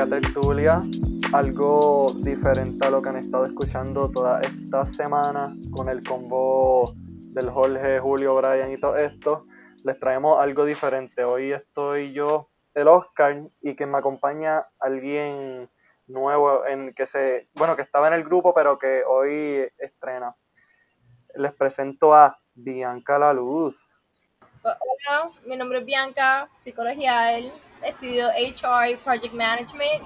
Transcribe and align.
Resaca 0.00 0.20
Tertulia, 0.20 0.80
algo 1.34 2.14
diferente 2.16 2.86
a 2.86 2.90
lo 2.90 3.02
que 3.02 3.10
han 3.10 3.16
estado 3.16 3.44
escuchando 3.44 4.10
toda 4.10 4.40
esta 4.40 4.86
semana 4.86 5.54
con 5.70 5.90
el 5.90 6.02
combo 6.02 6.94
del 6.96 7.50
Jorge, 7.50 8.00
Julio, 8.00 8.34
Brian 8.36 8.72
y 8.72 8.80
todo 8.80 8.96
esto. 8.96 9.44
Les 9.84 9.98
traemos 10.00 10.40
algo 10.40 10.64
diferente. 10.64 11.22
Hoy 11.22 11.52
estoy 11.52 12.14
yo, 12.14 12.48
el 12.72 12.88
Oscar, 12.88 13.42
y 13.60 13.76
que 13.76 13.84
me 13.84 13.98
acompaña 13.98 14.64
alguien 14.78 15.68
nuevo 16.06 16.64
en 16.64 16.94
que 16.94 17.06
se, 17.06 17.48
bueno, 17.54 17.76
que 17.76 17.82
estaba 17.82 18.08
en 18.08 18.14
el 18.14 18.24
grupo, 18.24 18.54
pero 18.54 18.78
que 18.78 19.02
hoy 19.06 19.68
estrena. 19.76 20.34
Les 21.34 21.52
presento 21.52 22.14
a 22.14 22.38
Bianca 22.54 23.18
La 23.18 23.34
Luz. 23.34 23.89
Hola, 24.62 25.30
mi 25.46 25.56
nombre 25.56 25.78
es 25.78 25.86
Bianca, 25.86 26.46
psicología, 26.58 27.38
estudio 27.82 28.28
HR 28.28 28.90
y 28.90 28.96
Project 28.96 29.32
Management 29.32 30.04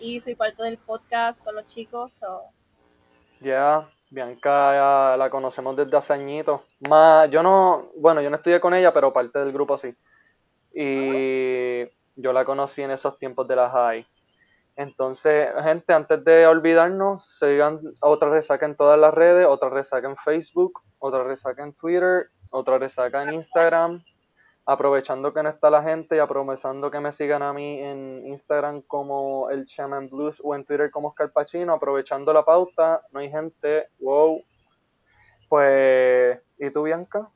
y 0.00 0.20
soy 0.20 0.34
parte 0.34 0.64
del 0.64 0.78
podcast 0.78 1.44
con 1.44 1.54
los 1.54 1.64
chicos. 1.68 2.24
Ya, 3.40 3.88
Bianca 4.10 5.16
la 5.16 5.30
conocemos 5.30 5.76
desde 5.76 5.96
hace 5.96 6.14
añitos. 6.14 6.60
Más, 6.88 7.30
yo 7.30 7.40
no, 7.40 7.92
bueno, 7.96 8.20
yo 8.20 8.30
no 8.30 8.36
estudié 8.36 8.60
con 8.60 8.74
ella, 8.74 8.92
pero 8.92 9.12
parte 9.12 9.38
del 9.38 9.52
grupo 9.52 9.78
sí. 9.78 9.94
Y 10.74 11.84
yo 12.16 12.32
la 12.32 12.44
conocí 12.44 12.82
en 12.82 12.90
esos 12.90 13.16
tiempos 13.16 13.46
de 13.46 13.54
la 13.54 13.70
high. 13.70 14.04
Entonces, 14.74 15.50
gente, 15.62 15.92
antes 15.92 16.24
de 16.24 16.48
olvidarnos, 16.48 17.38
sigan 17.38 17.80
otra 18.00 18.28
resaca 18.28 18.66
en 18.66 18.74
todas 18.74 18.98
las 18.98 19.14
redes, 19.14 19.46
otra 19.46 19.70
resaca 19.70 20.08
en 20.08 20.16
Facebook, 20.16 20.82
otra 20.98 21.22
resaca 21.22 21.62
en 21.62 21.72
Twitter, 21.74 22.30
otra 22.50 22.78
resaca 22.78 23.22
en 23.22 23.34
Instagram. 23.34 24.04
Aprovechando 24.68 25.32
que 25.32 25.42
no 25.44 25.48
está 25.48 25.70
la 25.70 25.82
gente 25.82 26.16
y 26.16 26.18
aprovechando 26.18 26.90
que 26.90 26.98
me 26.98 27.12
sigan 27.12 27.42
a 27.42 27.52
mí 27.52 27.78
en 27.80 28.26
Instagram 28.26 28.82
como 28.82 29.48
el 29.48 29.64
Shaman 29.64 30.08
Blues 30.08 30.40
o 30.42 30.56
en 30.56 30.64
Twitter 30.64 30.90
como 30.90 31.08
Oscar 31.08 31.30
Pacino, 31.30 31.72
aprovechando 31.72 32.32
la 32.32 32.44
pauta, 32.44 33.02
no 33.12 33.20
hay 33.20 33.30
gente, 33.30 33.88
wow. 34.00 34.42
Pues, 35.48 36.40
¿y 36.58 36.70
tú, 36.70 36.82
Bianca? 36.82 37.30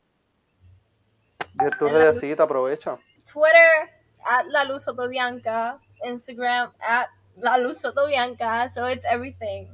¿Y 1.55 1.79
tu 1.79 1.87
redecita? 1.87 2.43
Aprovecha. 2.43 2.99
Twitter, 3.33 3.91
at 4.25 4.47
la 4.49 4.65
luz 4.65 4.87
Bianca. 5.09 5.79
Instagram, 6.03 6.73
at 6.81 7.09
la 7.37 7.59
luz 7.59 7.79
Soto 7.79 8.07
Bianca. 8.09 8.69
So 8.69 8.89
it's 8.89 9.05
everything. 9.05 9.69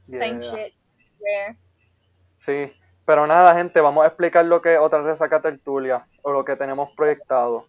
Same 0.00 0.40
shit. 0.40 0.74
Sí, 2.38 2.72
pero 3.04 3.26
nada, 3.26 3.54
gente, 3.54 3.80
vamos 3.80 4.04
a 4.04 4.08
explicar 4.08 4.44
lo 4.44 4.62
que 4.62 4.74
es 4.74 4.80
otra 4.80 5.02
resaca 5.02 5.40
tertulia 5.40 6.06
o 6.22 6.32
lo 6.32 6.44
que 6.44 6.56
tenemos 6.56 6.90
proyectado. 6.96 7.66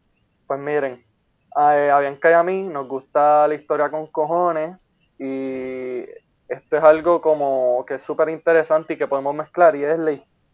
Pues 0.48 0.60
miren, 0.60 1.04
a, 1.56 1.78
eh, 1.78 2.00
Bianca 2.00 2.30
y 2.30 2.34
a 2.34 2.44
mí 2.44 2.64
nos 2.64 2.88
gusta 2.88 3.48
la 3.48 3.56
historia 3.56 3.90
con 3.90 4.08
cojones 4.08 4.78
y 5.18 6.06
esto 6.48 6.78
es 6.78 6.84
algo 6.84 7.22
como 7.22 7.84
que 7.88 7.96
es 7.96 8.04
súper 8.04 8.30
interesante 8.30 8.94
y 8.94 8.98
que 8.98 9.08
podemos 9.08 9.36
mezclar 9.36 9.76
y 9.76 9.84
es, 9.84 9.98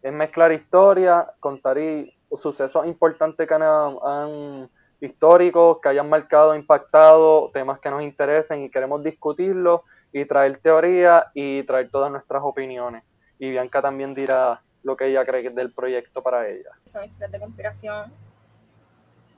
es 0.01 0.13
mezclar 0.13 0.51
historia, 0.51 1.27
contar 1.39 1.77
y, 1.77 2.13
sucesos 2.37 2.85
importantes 2.85 3.45
que 3.45 3.53
han, 3.53 4.69
históricos, 5.01 5.79
que 5.81 5.89
hayan 5.89 6.07
marcado, 6.07 6.55
impactado, 6.55 7.49
temas 7.53 7.79
que 7.79 7.89
nos 7.89 8.03
interesen 8.03 8.61
y 8.61 8.69
queremos 8.69 9.03
discutirlos 9.03 9.81
y 10.13 10.23
traer 10.25 10.59
teoría 10.59 11.27
y 11.33 11.63
traer 11.63 11.89
todas 11.89 12.09
nuestras 12.09 12.41
opiniones. 12.43 13.03
Y 13.37 13.49
Bianca 13.49 13.81
también 13.81 14.13
dirá 14.13 14.61
lo 14.83 14.95
que 14.97 15.07
ella 15.07 15.25
cree 15.25 15.41
que 15.41 15.49
es 15.49 15.55
del 15.55 15.73
proyecto 15.73 16.21
para 16.21 16.47
ella. 16.49 16.71
Son 16.85 17.03
historias 17.03 17.31
de 17.31 17.39
conspiración 17.39 18.13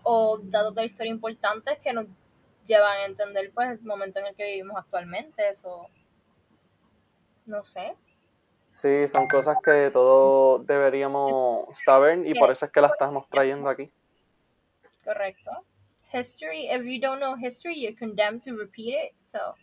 o 0.04 0.38
datos 0.42 0.76
de 0.76 0.86
historia 0.86 1.12
importantes 1.12 1.80
que 1.80 1.94
nos 1.94 2.06
llevan 2.66 2.98
a 2.98 3.06
entender 3.06 3.52
pues 3.54 3.72
el 3.72 3.82
momento 3.82 4.20
en 4.20 4.28
el 4.28 4.36
que 4.36 4.46
vivimos 4.46 4.78
actualmente, 4.78 5.50
eso 5.50 5.88
no 7.46 7.64
sé. 7.64 7.96
Sí, 8.72 9.08
son 9.08 9.28
cosas 9.28 9.58
que 9.64 9.92
todos 9.92 10.66
deberíamos 10.66 11.68
saber 11.86 12.26
y 12.26 12.34
por 12.34 12.52
eso 12.52 12.66
es 12.66 12.72
que 12.72 12.82
las 12.82 12.92
estamos 12.92 13.30
trayendo 13.30 13.70
aquí. 13.70 13.92
Correcto. 15.04 15.52
History, 16.14 16.70
if 16.70 16.84
you 16.84 17.00
don't 17.00 17.20
know 17.20 17.36
history, 17.36 17.76
you're 17.76 17.98
condemned 17.98 18.44
to 18.44 18.56
repeat 18.56 18.94
it, 18.94 19.16
so. 19.24 19.56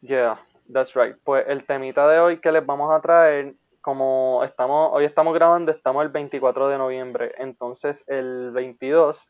Yeah, 0.00 0.38
that's 0.72 0.94
right. 0.94 1.16
Pues 1.24 1.44
el 1.48 1.66
temita 1.66 2.08
de 2.08 2.18
hoy 2.18 2.40
que 2.40 2.52
les 2.52 2.64
vamos 2.64 2.92
a 2.92 3.00
traer 3.00 3.54
como 3.80 4.42
estamos, 4.44 4.90
hoy 4.92 5.04
estamos 5.04 5.34
grabando, 5.34 5.72
estamos 5.72 6.02
el 6.02 6.10
24 6.10 6.68
de 6.68 6.78
noviembre, 6.78 7.34
entonces 7.38 8.04
el 8.08 8.50
22 8.52 9.26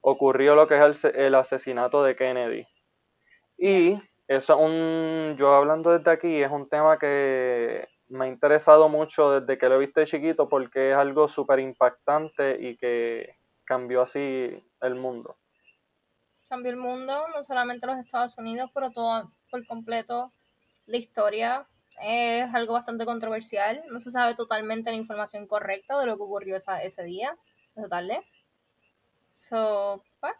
ocurrió 0.00 0.54
lo 0.54 0.66
que 0.66 0.78
es 0.78 1.04
el, 1.04 1.34
asesinato 1.34 2.02
de 2.02 2.16
Kennedy. 2.16 2.66
Y 3.58 4.00
eso 4.26 4.54
es 4.54 4.60
un, 4.60 5.36
yo 5.38 5.54
hablando 5.54 5.96
desde 5.96 6.10
aquí, 6.10 6.42
es 6.42 6.50
un 6.50 6.68
tema 6.68 6.98
que 6.98 7.88
me 8.08 8.24
ha 8.24 8.28
interesado 8.28 8.88
mucho 8.88 9.40
desde 9.40 9.58
que 9.58 9.68
lo 9.68 9.76
he 9.76 9.86
visto 9.86 10.04
chiquito 10.04 10.48
porque 10.48 10.90
es 10.90 10.96
algo 10.96 11.28
súper 11.28 11.60
impactante 11.60 12.56
y 12.60 12.76
que 12.76 13.36
cambió 13.64 14.02
así 14.02 14.64
el 14.80 14.94
mundo. 14.94 15.36
Cambió 16.48 16.72
el 16.72 16.78
mundo, 16.78 17.28
no 17.28 17.42
solamente 17.44 17.86
los 17.86 17.98
Estados 17.98 18.36
Unidos, 18.38 18.70
pero 18.74 18.90
todo 18.90 19.30
por 19.50 19.64
completo, 19.66 20.32
la 20.86 20.96
historia 20.96 21.66
es 22.02 22.54
algo 22.54 22.74
bastante 22.74 23.04
controversial. 23.04 23.82
No 23.90 24.00
se 24.00 24.10
sabe 24.10 24.34
totalmente 24.34 24.90
la 24.90 24.96
información 24.96 25.46
correcta 25.46 25.98
de 25.98 26.06
lo 26.06 26.16
que 26.16 26.22
ocurrió 26.22 26.56
ese 26.56 27.04
día, 27.04 27.36
esa 27.76 27.88
tarde. 27.88 28.20
So, 29.32 30.02
pues, 30.20 30.34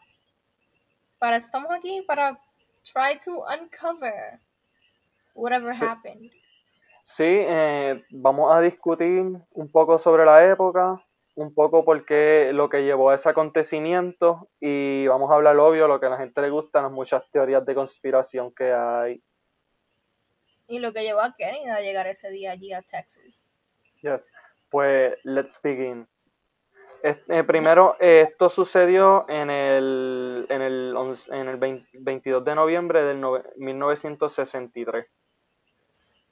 para 1.19 1.37
estamos 1.37 1.71
aquí, 1.71 2.01
para 2.01 2.39
try 2.83 3.17
to 3.23 3.43
uncover 3.43 4.39
whatever 5.35 5.73
happened. 5.73 6.31
Sí, 7.03 7.23
eh, 7.25 8.03
vamos 8.11 8.55
a 8.55 8.61
discutir 8.61 9.23
un 9.51 9.71
poco 9.71 9.97
sobre 9.97 10.23
la 10.25 10.45
época, 10.45 11.03
un 11.35 11.53
poco 11.53 11.83
por 11.83 12.05
qué 12.05 12.51
lo 12.53 12.69
que 12.69 12.83
llevó 12.83 13.09
a 13.09 13.15
ese 13.15 13.29
acontecimiento 13.29 14.49
y 14.59 15.07
vamos 15.07 15.31
a 15.31 15.35
hablar 15.35 15.57
obvio 15.57 15.87
lo 15.87 15.99
que 15.99 16.05
a 16.05 16.09
la 16.09 16.17
gente 16.17 16.41
le 16.41 16.49
gusta, 16.49 16.81
las 16.81 16.91
muchas 16.91 17.23
teorías 17.31 17.65
de 17.65 17.75
conspiración 17.75 18.53
que 18.53 18.71
hay 18.71 19.21
y 20.71 20.79
lo 20.79 20.93
que 20.93 21.03
llevó 21.03 21.19
a 21.19 21.35
Kennedy 21.35 21.69
a 21.69 21.81
llegar 21.81 22.07
ese 22.07 22.29
día 22.29 22.51
allí 22.51 22.71
a 22.71 22.81
Texas. 22.81 23.45
Yes, 24.01 24.31
pues 24.69 25.17
let's 25.23 25.59
begin. 25.61 26.07
Eh, 27.03 27.43
primero, 27.43 27.97
esto 27.99 28.49
sucedió 28.49 29.25
en 29.27 29.49
el, 29.49 30.45
en 30.49 30.61
el, 30.61 30.95
en 31.31 31.47
el 31.49 31.85
22 31.93 32.45
de 32.45 32.55
noviembre 32.55 33.03
del 33.03 33.21
1963. 33.57 35.05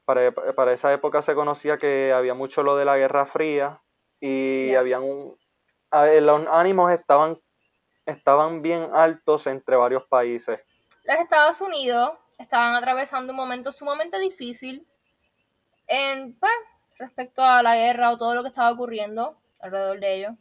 Para, 0.06 0.32
para, 0.32 0.74
esa 0.74 0.94
época 0.94 1.22
se 1.22 1.36
conocía 1.36 1.78
que 1.78 2.14
había 2.14 2.34
mucho 2.34 2.64
lo 2.64 2.78
de 2.78 2.86
la 2.86 2.98
Guerra 2.98 3.26
Fría 3.26 3.82
y 4.20 4.74
habían 4.74 5.04
un, 5.04 5.38
los 5.92 6.48
ánimos 6.48 6.92
estaban, 6.92 7.40
estaban 8.06 8.62
bien 8.62 8.90
altos 8.94 9.48
entre 9.48 9.76
varios 9.76 10.06
países. 10.08 10.60
Los 11.04 11.18
Estados 11.18 11.62
Unidos 11.62 12.12
estaban 12.40 12.76
atravesando 12.76 13.34
un 13.34 13.38
momento 13.38 13.72
sumamente 13.72 14.20
difícil 14.20 14.88
en, 15.88 16.34
pues, 16.40 16.52
respecto 16.98 17.44
a 17.44 17.62
la 17.62 17.76
guerra 17.76 18.12
o 18.12 18.18
todo 18.18 18.36
lo 18.36 18.42
que 18.42 18.50
estaba 18.50 18.72
ocurriendo 18.72 19.38
alrededor 19.60 20.00
de 20.00 20.16
ellos. 20.16 20.34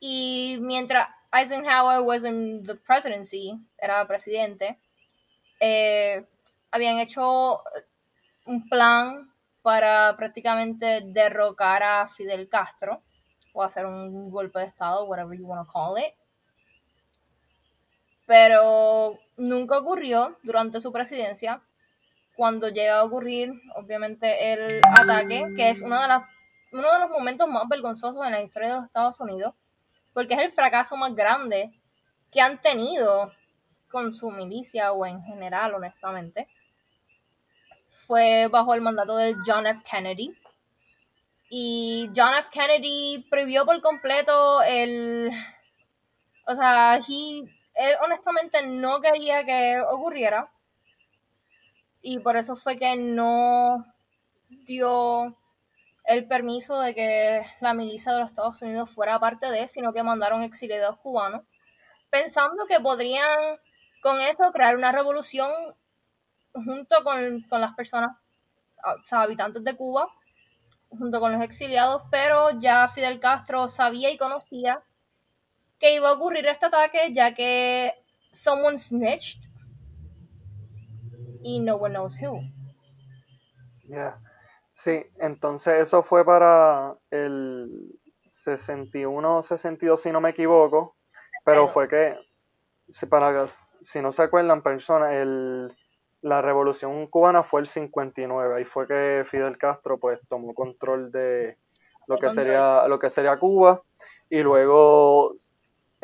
Y 0.00 0.58
mientras 0.60 1.08
Eisenhower 1.32 2.00
was 2.00 2.24
in 2.24 2.62
the 2.64 2.76
presidency, 2.76 3.58
era 3.78 4.06
presidente, 4.06 4.78
eh, 5.60 6.26
habían 6.70 6.98
hecho 6.98 7.62
un 8.46 8.68
plan 8.68 9.32
para 9.62 10.14
prácticamente 10.16 11.02
derrocar 11.04 11.82
a 11.82 12.08
Fidel 12.08 12.48
Castro 12.48 13.02
o 13.52 13.62
hacer 13.62 13.86
un 13.86 14.30
golpe 14.30 14.60
de 14.60 14.66
estado, 14.66 15.04
whatever 15.06 15.36
you 15.36 15.46
want 15.46 15.66
to 15.66 15.72
call 15.72 15.96
it 15.96 16.14
pero 18.26 19.18
nunca 19.36 19.78
ocurrió 19.78 20.38
durante 20.42 20.80
su 20.80 20.92
presidencia. 20.92 21.62
Cuando 22.36 22.68
llega 22.68 22.98
a 22.98 23.04
ocurrir, 23.04 23.52
obviamente, 23.76 24.52
el 24.52 24.80
ataque, 24.84 25.52
que 25.56 25.70
es 25.70 25.80
de 25.80 25.86
uno 25.86 26.92
de 26.92 26.98
los 26.98 27.10
momentos 27.10 27.48
más 27.48 27.68
vergonzosos 27.68 28.24
en 28.26 28.32
la 28.32 28.42
historia 28.42 28.68
de 28.70 28.74
los 28.74 28.86
Estados 28.86 29.20
Unidos, 29.20 29.54
porque 30.12 30.34
es 30.34 30.40
el 30.40 30.50
fracaso 30.50 30.96
más 30.96 31.14
grande 31.14 31.72
que 32.32 32.40
han 32.40 32.60
tenido 32.60 33.32
con 33.88 34.12
su 34.12 34.30
milicia 34.30 34.92
o 34.92 35.06
en 35.06 35.22
general, 35.22 35.74
honestamente. 35.74 36.48
Fue 38.06 38.48
bajo 38.48 38.74
el 38.74 38.80
mandato 38.80 39.16
de 39.16 39.36
John 39.46 39.68
F. 39.68 39.80
Kennedy. 39.88 40.36
Y 41.48 42.10
John 42.16 42.34
F. 42.34 42.48
Kennedy 42.50 43.24
prohibió 43.30 43.64
por 43.64 43.80
completo 43.80 44.62
el. 44.62 45.30
O 46.46 46.54
sea, 46.56 46.96
he 46.96 47.44
él 47.74 47.96
honestamente 48.02 48.66
no 48.66 49.00
quería 49.00 49.44
que 49.44 49.80
ocurriera. 49.90 50.50
Y 52.00 52.18
por 52.20 52.36
eso 52.36 52.56
fue 52.56 52.78
que 52.78 52.96
no 52.96 53.84
dio 54.48 55.36
el 56.04 56.28
permiso 56.28 56.78
de 56.80 56.94
que 56.94 57.42
la 57.60 57.72
milicia 57.74 58.12
de 58.12 58.20
los 58.20 58.28
Estados 58.28 58.60
Unidos 58.62 58.90
fuera 58.90 59.18
parte 59.18 59.50
de, 59.50 59.68
sino 59.68 59.92
que 59.92 60.02
mandaron 60.02 60.42
exiliados 60.42 60.98
cubanos, 60.98 61.42
pensando 62.10 62.66
que 62.66 62.78
podrían 62.80 63.58
con 64.02 64.20
eso 64.20 64.52
crear 64.52 64.76
una 64.76 64.92
revolución 64.92 65.50
junto 66.52 67.02
con, 67.02 67.42
con 67.48 67.60
las 67.60 67.74
personas, 67.74 68.16
o 68.84 69.04
sea, 69.04 69.22
habitantes 69.22 69.64
de 69.64 69.76
Cuba, 69.76 70.08
junto 70.90 71.20
con 71.20 71.32
los 71.32 71.42
exiliados, 71.42 72.02
pero 72.10 72.50
ya 72.60 72.86
Fidel 72.88 73.18
Castro 73.18 73.66
sabía 73.68 74.10
y 74.10 74.18
conocía 74.18 74.82
que 75.84 75.96
iba 75.96 76.08
a 76.08 76.14
ocurrir 76.14 76.46
este 76.46 76.64
ataque, 76.64 77.12
ya 77.12 77.34
que 77.34 77.92
someone 78.32 78.78
snitched. 78.78 79.50
Y 81.42 81.60
no 81.60 81.76
one 81.76 81.92
knows 81.92 82.18
who. 82.22 82.40
Yeah. 83.86 84.18
Sí, 84.82 85.04
entonces 85.18 85.82
eso 85.82 86.02
fue 86.02 86.24
para 86.24 86.96
el 87.10 87.98
61 88.22 89.42
62, 89.42 90.00
si 90.00 90.10
no 90.10 90.22
me 90.22 90.30
equivoco, 90.30 90.96
pero 91.44 91.68
fue 91.68 91.86
que, 91.86 92.16
si, 92.88 93.04
para, 93.04 93.46
si 93.82 94.00
no 94.00 94.10
se 94.10 94.22
acuerdan 94.22 94.62
personas, 94.62 95.12
el, 95.12 95.70
la 96.22 96.40
revolución 96.40 97.08
cubana 97.08 97.42
fue 97.42 97.60
el 97.60 97.66
59, 97.66 98.56
ahí 98.56 98.64
fue 98.64 98.88
que 98.88 99.26
Fidel 99.30 99.58
Castro 99.58 99.98
pues 99.98 100.18
tomó 100.28 100.54
control 100.54 101.12
de 101.12 101.58
lo 102.06 102.16
que 102.16 102.30
sería, 102.30 102.88
lo 102.88 102.98
que 102.98 103.10
sería 103.10 103.38
Cuba. 103.38 103.82
Y 104.30 104.40
luego 104.40 105.36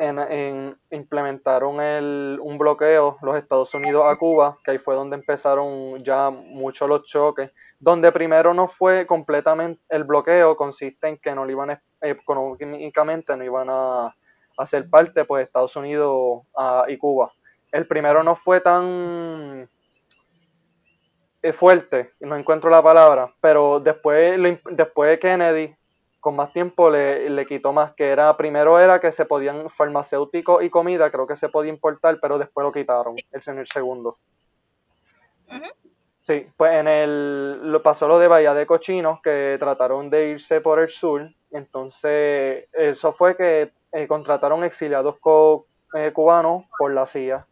en, 0.01 0.75
implementaron 0.89 1.79
el, 1.79 2.39
un 2.41 2.57
bloqueo 2.57 3.17
los 3.21 3.37
Estados 3.37 3.73
Unidos 3.75 4.03
a 4.07 4.15
Cuba, 4.17 4.57
que 4.63 4.71
ahí 4.71 4.77
fue 4.79 4.95
donde 4.95 5.15
empezaron 5.15 6.03
ya 6.03 6.29
mucho 6.29 6.87
los 6.87 7.05
choques, 7.05 7.51
donde 7.79 8.11
primero 8.11 8.53
no 8.53 8.67
fue 8.67 9.05
completamente 9.05 9.81
el 9.89 10.03
bloqueo, 10.03 10.55
consiste 10.55 11.07
en 11.07 11.17
que 11.17 11.35
no 11.35 11.45
le 11.45 11.53
iban 11.53 11.79
económicamente, 12.01 13.35
no 13.37 13.43
iban 13.43 13.67
a, 13.69 14.15
hacer 14.57 14.89
parte 14.89 15.25
pues 15.25 15.45
Estados 15.45 15.75
Unidos 15.75 16.41
y 16.87 16.97
Cuba. 16.97 17.31
El 17.71 17.87
primero 17.87 18.21
no 18.21 18.35
fue 18.35 18.59
tan 18.59 19.67
eh, 21.41 21.53
fuerte, 21.53 22.11
no 22.19 22.35
encuentro 22.35 22.69
la 22.69 22.83
palabra, 22.83 23.33
pero 23.39 23.79
después, 23.79 24.39
después 24.71 25.09
de 25.09 25.19
Kennedy 25.19 25.75
con 26.21 26.35
más 26.35 26.53
tiempo 26.53 26.89
le, 26.89 27.29
le, 27.29 27.45
quitó 27.47 27.73
más, 27.73 27.93
que 27.93 28.09
era, 28.09 28.37
primero 28.37 28.79
era 28.79 29.01
que 29.01 29.11
se 29.11 29.25
podían 29.25 29.69
farmacéuticos 29.71 30.63
y 30.63 30.69
comida, 30.69 31.11
creo 31.11 31.25
que 31.25 31.35
se 31.35 31.49
podía 31.49 31.71
importar, 31.71 32.19
pero 32.21 32.37
después 32.37 32.63
lo 32.63 32.71
quitaron, 32.71 33.15
el 33.31 33.43
señor 33.43 33.67
segundo. 33.67 34.17
Sí, 36.21 36.47
pues 36.55 36.73
en 36.73 36.87
el, 36.87 37.71
lo 37.71 37.81
pasó 37.81 38.07
lo 38.07 38.19
de 38.19 38.27
Bahía 38.27 38.53
de 38.53 38.67
Cochinos, 38.67 39.19
que 39.21 39.57
trataron 39.59 40.11
de 40.11 40.29
irse 40.29 40.61
por 40.61 40.79
el 40.79 40.89
sur, 40.89 41.27
entonces 41.49 42.69
eso 42.71 43.11
fue 43.11 43.35
que 43.35 43.71
eh, 43.91 44.07
contrataron 44.07 44.63
exiliados 44.63 45.15
eh, 45.95 46.11
cubanos 46.13 46.65
por 46.77 46.93
la 46.93 47.07
CIA. 47.07 47.45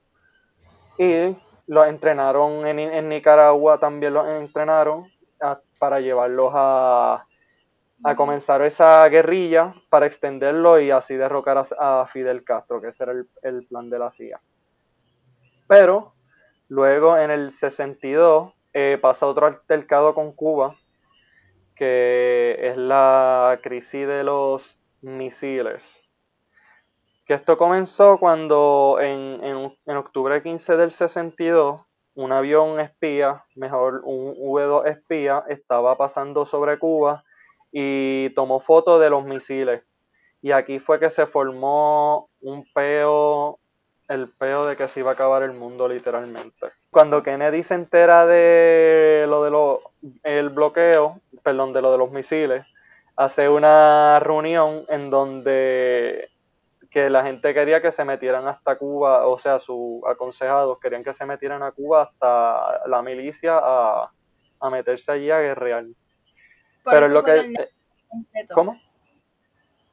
Y 0.99 1.35
los 1.65 1.87
entrenaron 1.87 2.67
en, 2.67 2.79
en 2.79 3.09
Nicaragua, 3.09 3.79
también 3.79 4.13
los 4.13 4.27
entrenaron 4.27 5.11
para 5.79 5.99
llevarlos 5.99 6.51
a 6.53 7.25
a 8.03 8.15
comenzar 8.15 8.61
esa 8.61 9.07
guerrilla 9.09 9.73
para 9.89 10.05
extenderlo 10.05 10.79
y 10.79 10.91
así 10.91 11.15
derrocar 11.15 11.65
a, 11.77 12.05
Fidel 12.07 12.43
Castro, 12.43 12.79
que 12.81 12.89
ese 12.89 13.03
era 13.03 13.13
el, 13.43 13.67
plan 13.67 13.89
de 13.89 13.99
la 13.99 14.09
CIA. 14.09 14.39
Pero 15.67 16.13
luego 16.69 17.17
en 17.17 17.31
el 17.31 17.51
62 17.51 18.53
eh, 18.73 18.97
pasa 19.01 19.25
otro 19.25 19.47
altercado 19.47 20.13
con 20.13 20.31
Cuba, 20.31 20.75
que 21.75 22.57
es 22.59 22.77
la 22.77 23.59
crisis 23.61 24.07
de 24.07 24.23
los 24.23 24.79
misiles. 25.01 26.09
Que 27.25 27.33
esto 27.33 27.57
comenzó 27.57 28.17
cuando 28.17 28.97
en, 29.01 29.43
en, 29.43 29.77
en 29.85 29.97
octubre 29.97 30.41
15 30.41 30.77
del 30.77 30.91
62 30.91 31.81
un 32.15 32.31
avión 32.31 32.79
espía, 32.79 33.45
mejor 33.55 34.01
un 34.03 34.35
V2 34.35 34.87
espía, 34.87 35.43
estaba 35.47 35.95
pasando 35.95 36.45
sobre 36.45 36.79
Cuba 36.79 37.23
y 37.71 38.29
tomó 38.31 38.59
fotos 38.59 38.99
de 39.01 39.09
los 39.09 39.25
misiles. 39.25 39.83
Y 40.41 40.51
aquí 40.51 40.79
fue 40.79 40.99
que 40.99 41.09
se 41.09 41.25
formó 41.25 42.29
un 42.41 42.65
peo, 42.73 43.59
el 44.07 44.29
peo 44.29 44.65
de 44.65 44.75
que 44.75 44.87
se 44.87 45.01
iba 45.01 45.11
a 45.11 45.13
acabar 45.13 45.43
el 45.43 45.53
mundo 45.53 45.87
literalmente. 45.87 46.67
Cuando 46.91 47.21
Kennedy 47.21 47.63
se 47.63 47.75
entera 47.75 48.25
de 48.25 49.25
lo 49.27 49.43
de 49.43 49.51
lo, 49.51 49.81
el 50.23 50.49
bloqueo, 50.49 51.19
perdón, 51.43 51.73
de 51.73 51.81
lo 51.81 51.91
de 51.91 51.97
los 51.97 52.11
misiles, 52.11 52.65
hace 53.15 53.49
una 53.49 54.19
reunión 54.19 54.85
en 54.87 55.09
donde 55.09 56.29
que 56.89 57.09
la 57.09 57.23
gente 57.23 57.53
quería 57.53 57.81
que 57.81 57.91
se 57.91 58.03
metieran 58.03 58.47
hasta 58.47 58.77
Cuba, 58.77 59.27
o 59.27 59.37
sea, 59.37 59.59
sus 59.59 60.01
aconsejados 60.07 60.79
querían 60.79 61.03
que 61.03 61.13
se 61.13 61.25
metieran 61.25 61.61
a 61.61 61.71
Cuba 61.71 62.03
hasta 62.03 62.87
la 62.87 63.01
milicia 63.03 63.59
a, 63.61 64.11
a 64.59 64.69
meterse 64.69 65.11
allí 65.11 65.29
a 65.29 65.39
guerrear. 65.39 65.85
Pero 66.89 67.07
es 67.07 67.11
lo 67.11 67.23
que... 67.23 67.69
¿Cómo? 68.53 68.79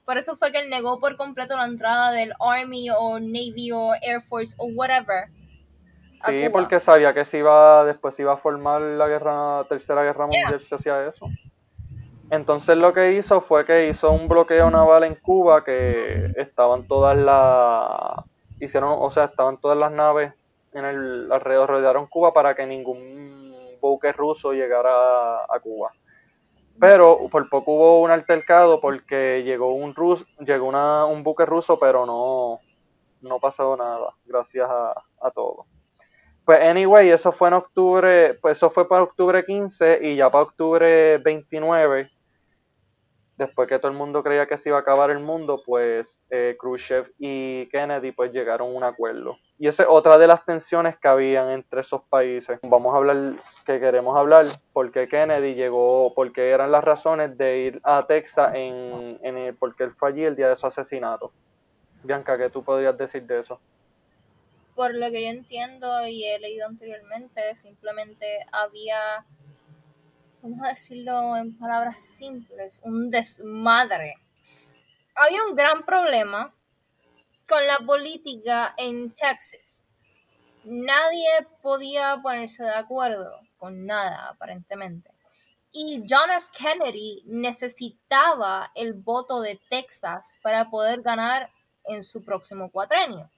Por 0.04 0.18
eso 0.18 0.36
fue 0.36 0.52
que 0.52 0.60
él 0.60 0.70
negó 0.70 1.00
por 1.00 1.16
completo 1.16 1.56
la 1.56 1.66
entrada 1.66 2.12
del 2.12 2.32
Army 2.38 2.88
o 2.90 3.18
Navy 3.18 3.72
o 3.72 3.92
Air 3.94 4.22
Force 4.22 4.54
o 4.58 4.66
whatever. 4.66 5.28
Sí, 6.24 6.48
porque 6.50 6.80
sabía 6.80 7.12
que 7.12 7.24
se 7.24 7.38
iba, 7.38 7.84
después 7.84 8.14
se 8.14 8.22
iba 8.22 8.32
a 8.32 8.36
formar 8.36 8.80
la 8.80 9.06
guerra, 9.06 9.64
tercera 9.68 10.02
guerra 10.02 10.26
mundial 10.26 10.60
si 10.60 10.74
hacía 10.74 11.06
eso. 11.06 11.26
Entonces 12.30 12.76
lo 12.76 12.92
que 12.92 13.12
hizo 13.12 13.40
fue 13.40 13.64
que 13.64 13.88
hizo 13.88 14.10
un 14.10 14.26
bloqueo 14.26 14.70
naval 14.70 15.04
en 15.04 15.14
Cuba 15.16 15.64
que 15.64 16.32
estaban 16.36 16.88
todas 16.88 17.16
las 17.16 18.24
hicieron, 18.60 18.96
o 18.98 19.10
sea, 19.10 19.24
estaban 19.24 19.58
todas 19.58 19.78
las 19.78 19.92
naves 19.92 20.32
en 20.72 20.84
el 20.84 21.32
alrededor 21.32 21.70
rodearon 21.70 22.06
Cuba 22.06 22.32
para 22.32 22.54
que 22.54 22.66
ningún 22.66 23.54
buque 23.80 24.12
ruso 24.12 24.52
llegara 24.52 25.44
a 25.44 25.60
Cuba. 25.62 25.92
Pero 26.78 27.28
por 27.28 27.48
poco 27.48 27.72
hubo 27.72 28.02
un 28.02 28.10
altercado 28.10 28.80
porque 28.80 29.42
llegó 29.44 29.74
un 29.74 29.94
rus, 29.94 30.26
llegó 30.40 30.66
una, 30.66 31.06
un 31.06 31.22
buque 31.22 31.46
ruso, 31.46 31.78
pero 31.78 32.04
no, 32.04 32.60
no 33.22 33.38
pasó 33.40 33.76
nada, 33.76 34.14
gracias 34.24 34.68
a, 34.68 34.90
a 35.20 35.30
todo. 35.30 35.66
Pues 36.44 36.58
anyway, 36.58 37.10
eso 37.10 37.32
fue 37.32 37.48
en 37.48 37.54
octubre, 37.54 38.34
pues 38.34 38.58
eso 38.58 38.70
fue 38.70 38.88
para 38.88 39.02
octubre 39.02 39.44
15 39.44 40.00
y 40.02 40.16
ya 40.16 40.30
para 40.30 40.44
octubre 40.44 41.18
29 41.18 42.10
después 43.36 43.68
que 43.68 43.78
todo 43.78 43.90
el 43.90 43.96
mundo 43.96 44.22
creía 44.22 44.46
que 44.46 44.58
se 44.58 44.70
iba 44.70 44.78
a 44.78 44.80
acabar 44.80 45.10
el 45.10 45.20
mundo, 45.20 45.62
pues 45.64 46.20
eh, 46.30 46.56
Khrushchev 46.58 47.12
y 47.18 47.66
Kennedy 47.66 48.12
pues 48.12 48.32
llegaron 48.32 48.68
a 48.68 48.76
un 48.76 48.84
acuerdo. 48.84 49.38
Y 49.58 49.68
esa 49.68 49.84
es 49.84 49.88
otra 49.90 50.18
de 50.18 50.26
las 50.26 50.44
tensiones 50.44 50.98
que 50.98 51.08
habían 51.08 51.50
entre 51.50 51.80
esos 51.80 52.02
países. 52.02 52.58
Vamos 52.62 52.94
a 52.94 52.98
hablar, 52.98 53.34
que 53.64 53.80
queremos 53.80 54.16
hablar, 54.16 54.46
porque 54.72 55.08
Kennedy 55.08 55.54
llegó, 55.54 56.12
porque 56.14 56.50
eran 56.50 56.70
las 56.72 56.84
razones 56.84 57.36
de 57.38 57.58
ir 57.58 57.80
a 57.82 58.02
Texas 58.06 58.52
en, 58.54 59.18
en 59.22 59.36
el, 59.38 59.54
porque 59.54 59.84
él 59.84 59.92
fue 59.92 60.10
allí 60.10 60.24
el 60.24 60.36
día 60.36 60.48
de 60.48 60.56
su 60.56 60.66
asesinato. 60.66 61.32
Bianca, 62.02 62.34
¿qué 62.36 62.50
tú 62.50 62.62
podrías 62.62 62.96
decir 62.96 63.22
de 63.22 63.40
eso? 63.40 63.60
Por 64.74 64.94
lo 64.94 65.10
que 65.10 65.22
yo 65.22 65.30
entiendo 65.30 66.06
y 66.06 66.24
he 66.24 66.38
leído 66.38 66.66
anteriormente, 66.66 67.54
simplemente 67.54 68.40
había 68.52 69.24
vamos 70.46 70.64
a 70.64 70.68
decirlo 70.68 71.36
en 71.36 71.58
palabras 71.58 72.00
simples, 72.00 72.80
un 72.84 73.10
desmadre. 73.10 74.14
Había 75.16 75.42
un 75.42 75.56
gran 75.56 75.84
problema 75.84 76.54
con 77.48 77.66
la 77.66 77.78
política 77.78 78.72
en 78.76 79.10
Texas. 79.12 79.82
Nadie 80.62 81.26
podía 81.62 82.20
ponerse 82.22 82.62
de 82.62 82.74
acuerdo 82.74 83.40
con 83.58 83.86
nada, 83.86 84.28
aparentemente. 84.28 85.10
Y 85.72 86.04
John 86.08 86.30
F. 86.30 86.46
Kennedy 86.56 87.24
necesitaba 87.26 88.70
el 88.76 88.92
voto 88.92 89.40
de 89.40 89.60
Texas 89.68 90.38
para 90.42 90.70
poder 90.70 91.02
ganar 91.02 91.50
en 91.86 92.04
su 92.04 92.24
próximo 92.24 92.70
cuatrenio, 92.70 93.28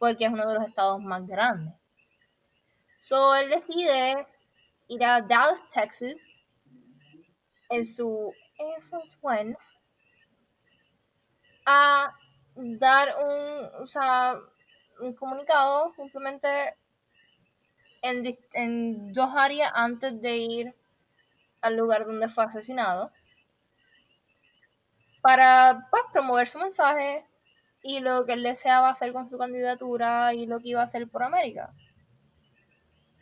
porque 0.00 0.24
es 0.24 0.32
uno 0.32 0.46
de 0.48 0.54
los 0.58 0.68
estados 0.68 1.00
más 1.00 1.24
grandes. 1.28 1.74
So 2.98 3.36
él 3.36 3.50
decide 3.50 4.26
ir 4.88 5.04
a 5.04 5.22
Dallas, 5.22 5.62
Texas, 5.72 6.16
en 7.70 7.86
su 7.86 8.32
Air 8.58 8.82
Force 8.82 9.16
a 11.66 12.12
dar 12.56 13.14
un, 13.24 13.82
o 13.82 13.86
sea, 13.86 14.34
un 15.00 15.14
comunicado 15.14 15.90
simplemente 15.92 16.74
en, 18.02 18.38
en 18.54 19.12
dos 19.12 19.30
áreas 19.36 19.70
antes 19.74 20.20
de 20.20 20.36
ir 20.36 20.74
al 21.60 21.76
lugar 21.76 22.06
donde 22.06 22.28
fue 22.28 22.44
asesinado 22.44 23.12
para 25.20 25.86
pues, 25.90 26.02
promover 26.12 26.46
su 26.48 26.58
mensaje 26.58 27.24
y 27.82 28.00
lo 28.00 28.24
que 28.26 28.34
él 28.34 28.42
deseaba 28.42 28.90
hacer 28.90 29.12
con 29.12 29.28
su 29.30 29.38
candidatura 29.38 30.34
y 30.34 30.46
lo 30.46 30.60
que 30.60 30.70
iba 30.70 30.80
a 30.80 30.84
hacer 30.84 31.08
por 31.08 31.22
América. 31.22 31.72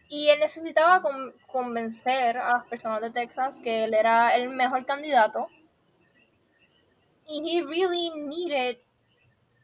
Y 0.08 0.28
él 0.30 0.40
necesitaba 0.40 1.02
convencer 1.46 2.38
a 2.38 2.54
las 2.54 2.66
personas 2.66 3.02
de 3.02 3.10
Texas 3.10 3.60
que 3.62 3.84
él 3.84 3.94
era 3.94 4.34
el 4.36 4.48
mejor 4.48 4.86
candidato. 4.86 5.48
Y 7.26 7.58
he 7.58 7.62
really 7.62 8.10
needed 8.16 8.78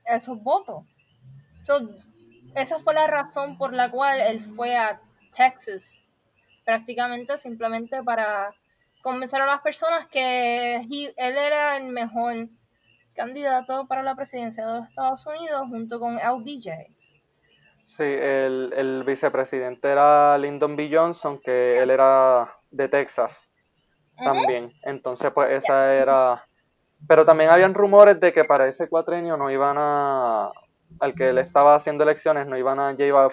esos 0.05 0.43
votos. 0.43 0.85
So, 1.67 1.91
esa 2.55 2.79
fue 2.79 2.93
la 2.95 3.07
razón 3.07 3.57
por 3.57 3.73
la 3.73 3.91
cual 3.91 4.21
él 4.21 4.41
fue 4.43 4.77
a 4.77 5.01
Texas, 5.35 5.99
prácticamente 6.65 7.39
simplemente 7.39 8.03
para 8.03 8.55
convencer 9.03 9.41
a 9.41 9.47
las 9.47 9.61
personas 9.61 10.07
que 10.09 10.77
él 10.77 11.15
era 11.17 11.77
el 11.77 11.85
mejor 11.85 12.49
candidato 13.15 13.87
para 13.87 14.03
la 14.03 14.15
presidencia 14.15 14.67
de 14.67 14.79
los 14.81 14.89
Estados 14.89 15.27
Unidos 15.27 15.63
junto 15.69 15.99
con 15.99 16.17
LBJ. 16.17 16.94
Sí, 17.97 18.03
el, 18.03 18.73
el 18.77 19.05
vicepresidente 19.05 19.89
era 19.89 20.37
Lyndon 20.37 20.75
B. 20.75 20.91
Johnson, 20.93 21.39
que 21.39 21.79
él 21.79 21.91
era 21.91 22.53
de 22.73 22.89
Texas 22.89 23.53
también. 24.17 24.73
Entonces, 24.83 25.31
pues 25.33 25.63
esa 25.63 25.95
era... 25.95 26.45
Pero 27.07 27.25
también 27.25 27.51
habían 27.51 27.73
rumores 27.73 28.19
de 28.19 28.33
que 28.33 28.43
para 28.43 28.67
ese 28.67 28.89
cuatrenio 28.89 29.37
no 29.37 29.49
iban 29.49 29.77
a... 29.79 30.51
Al 30.99 31.15
que 31.15 31.29
él 31.29 31.39
estaba 31.39 31.77
haciendo 31.77 32.03
elecciones, 32.03 32.49
no 32.49 32.59
iban 32.59 32.81
a 32.81 32.95
llevar... 32.95 33.31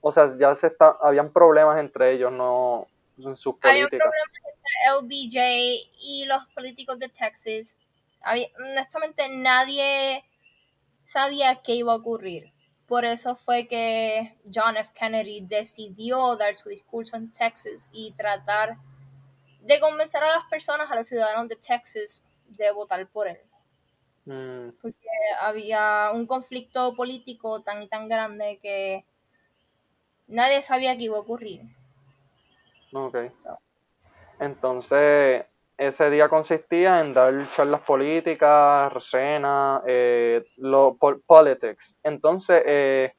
O 0.00 0.12
sea, 0.12 0.34
ya 0.38 0.54
se 0.54 0.68
está... 0.68 0.96
Habían 1.02 1.30
problemas 1.30 1.78
entre 1.78 2.12
ellos, 2.12 2.32
no 2.32 2.86
en 3.18 3.36
sus 3.36 3.56
políticas. 3.56 3.68
Habían 3.68 3.88
problemas 3.90 4.30
entre 4.46 5.18
LBJ 5.18 5.90
y 6.00 6.24
los 6.24 6.46
políticos 6.54 6.98
de 6.98 7.10
Texas. 7.10 7.76
honestamente, 8.58 9.28
nadie 9.28 10.24
sabía 11.04 11.60
qué 11.62 11.74
iba 11.74 11.92
a 11.92 11.96
ocurrir. 11.96 12.50
Por 12.90 13.04
eso 13.04 13.36
fue 13.36 13.68
que 13.68 14.34
John 14.52 14.76
F. 14.76 14.90
Kennedy 14.92 15.42
decidió 15.42 16.34
dar 16.34 16.56
su 16.56 16.70
discurso 16.70 17.16
en 17.16 17.30
Texas 17.30 17.88
y 17.92 18.10
tratar 18.14 18.78
de 19.60 19.78
convencer 19.78 20.24
a 20.24 20.30
las 20.30 20.44
personas, 20.50 20.90
a 20.90 20.96
los 20.96 21.06
ciudadanos 21.06 21.48
de 21.48 21.54
Texas, 21.54 22.24
de 22.48 22.72
votar 22.72 23.06
por 23.06 23.28
él. 23.28 23.38
Mm. 24.24 24.70
Porque 24.82 25.06
había 25.40 26.10
un 26.12 26.26
conflicto 26.26 26.96
político 26.96 27.62
tan 27.62 27.80
y 27.80 27.86
tan 27.86 28.08
grande 28.08 28.58
que 28.60 29.04
nadie 30.26 30.60
sabía 30.60 30.96
que 30.96 31.04
iba 31.04 31.16
a 31.16 31.20
ocurrir. 31.20 31.62
Ok. 32.92 33.18
Entonces, 34.40 35.44
ese 35.80 36.10
día 36.10 36.28
consistía 36.28 37.00
en 37.00 37.14
dar 37.14 37.32
charlas 37.52 37.80
políticas, 37.80 38.92
recenas, 38.92 39.80
eh, 39.86 40.44
lo, 40.58 40.98
politics. 41.26 41.98
Entonces, 42.02 42.62
eh, 42.66 43.14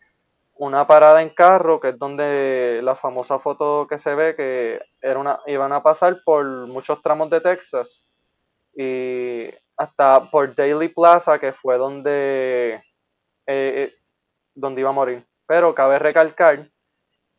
una 0.57 0.85
parada 0.85 1.23
en 1.23 1.29
carro, 1.29 1.79
que 1.79 1.89
es 1.89 1.97
donde 1.97 2.81
la 2.83 2.95
famosa 2.95 3.39
foto 3.39 3.87
que 3.89 3.97
se 3.97 4.13
ve, 4.13 4.35
que 4.35 4.79
era 5.01 5.19
una, 5.19 5.39
iban 5.47 5.71
a 5.73 5.81
pasar 5.81 6.17
por 6.23 6.45
muchos 6.67 7.01
tramos 7.01 7.31
de 7.31 7.41
Texas 7.41 8.05
y 8.75 9.49
hasta 9.75 10.29
por 10.29 10.53
Daily 10.53 10.89
Plaza, 10.89 11.39
que 11.39 11.53
fue 11.53 11.79
donde, 11.79 12.79
eh, 13.47 13.91
donde 14.53 14.81
iba 14.81 14.91
a 14.91 14.93
morir. 14.93 15.25
Pero 15.47 15.73
cabe 15.73 15.97
recalcar 15.97 16.69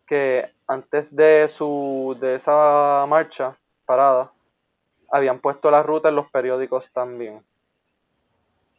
que 0.04 0.50
antes 0.66 1.14
de, 1.14 1.46
su, 1.46 2.16
de 2.18 2.34
esa 2.34 3.06
marcha, 3.06 3.56
parada, 3.86 4.32
habían 5.12 5.40
puesto 5.40 5.71
la 5.71 5.83
ruta 5.83 6.09
en 6.09 6.16
los 6.16 6.31
periódicos 6.31 6.90
también. 6.90 7.45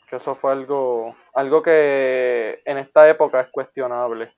Que 0.09 0.17
eso 0.17 0.35
fue 0.35 0.51
algo, 0.51 1.15
algo 1.33 1.61
que 1.61 2.61
en 2.65 2.79
esta 2.79 3.07
época 3.07 3.39
es 3.39 3.49
cuestionable. 3.49 4.33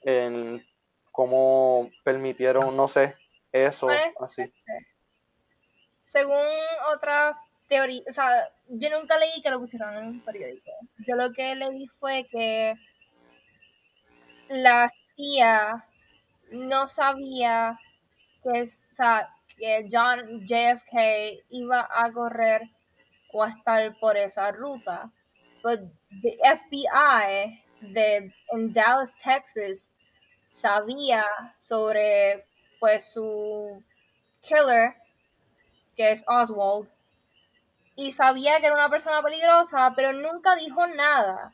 En 0.00 0.66
cómo 1.12 1.90
permitieron, 2.02 2.74
no 2.74 2.88
sé, 2.88 3.14
eso 3.52 3.88
así. 4.20 4.50
Según 6.04 6.46
otra 6.94 7.38
teoría, 7.68 8.02
o 8.08 8.12
sea, 8.12 8.48
yo 8.68 8.98
nunca 8.98 9.18
leí 9.18 9.42
que 9.42 9.50
lo 9.50 9.60
pusieron 9.60 9.94
en 9.94 10.06
un 10.06 10.24
periódico. 10.24 10.70
Yo 11.06 11.14
lo 11.14 11.30
que 11.32 11.54
leí 11.54 11.86
fue 12.00 12.26
que 12.30 12.74
la 14.48 14.90
CIA 15.14 15.84
no 16.52 16.88
sabía 16.88 17.78
que, 18.42 18.62
o 18.62 18.94
sea, 18.94 19.28
que 19.62 19.88
John 19.88 20.44
JFK 20.44 21.44
iba 21.50 21.88
a 21.88 22.10
correr 22.10 22.62
o 23.32 23.44
a 23.44 23.48
estar 23.48 23.96
por 24.00 24.16
esa 24.16 24.50
ruta. 24.50 25.08
Pero 25.62 25.88
the 26.20 26.36
FBI 26.42 27.62
de, 27.80 28.34
en 28.48 28.72
Dallas, 28.72 29.16
Texas, 29.22 29.92
sabía 30.48 31.24
sobre 31.60 32.44
pues 32.80 33.12
su 33.12 33.80
killer, 34.40 34.96
que 35.94 36.10
es 36.10 36.24
Oswald, 36.26 36.88
y 37.94 38.10
sabía 38.10 38.58
que 38.58 38.66
era 38.66 38.74
una 38.74 38.90
persona 38.90 39.22
peligrosa, 39.22 39.92
pero 39.94 40.12
nunca 40.12 40.56
dijo 40.56 40.84
nada. 40.88 41.52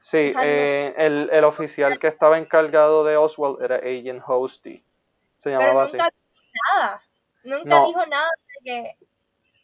Sí, 0.00 0.32
eh, 0.42 0.94
el, 0.96 1.28
el, 1.30 1.44
oficial 1.44 1.98
que 1.98 2.06
estaba 2.06 2.38
encargado 2.38 3.04
de 3.04 3.18
Oswald 3.18 3.60
era 3.60 3.76
Agent 3.76 4.22
Hosty. 4.26 4.82
Se 5.36 5.50
llamaba 5.50 5.82
así 5.82 5.98
nada. 6.74 7.02
Nunca 7.44 7.84
dijo 7.84 8.04
nada 8.06 8.28
de 8.46 8.64
que, 8.64 8.96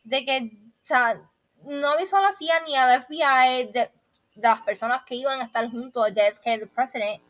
de 0.05 0.25
que, 0.25 0.51
o 0.83 0.87
sea, 0.87 1.21
no 1.65 1.89
avisó 1.89 2.17
a 2.19 2.23
la 2.23 2.33
CIA 2.33 2.61
ni 2.67 2.77
a 2.77 2.87
la 2.87 3.03
FBI 3.03 3.73
de, 3.73 3.91
las 4.37 4.61
personas 4.63 5.05
que 5.05 5.15
iban 5.15 5.41
a 5.41 5.45
estar 5.45 5.71
junto 5.71 6.03
a 6.03 6.09
JFK, 6.09 6.47
el 6.47 6.69
presidente, 6.69 7.23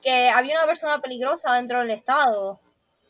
que 0.00 0.28
había 0.28 0.58
una 0.58 0.66
persona 0.66 1.00
peligrosa 1.00 1.54
dentro 1.54 1.80
del 1.80 1.90
estado. 1.90 2.60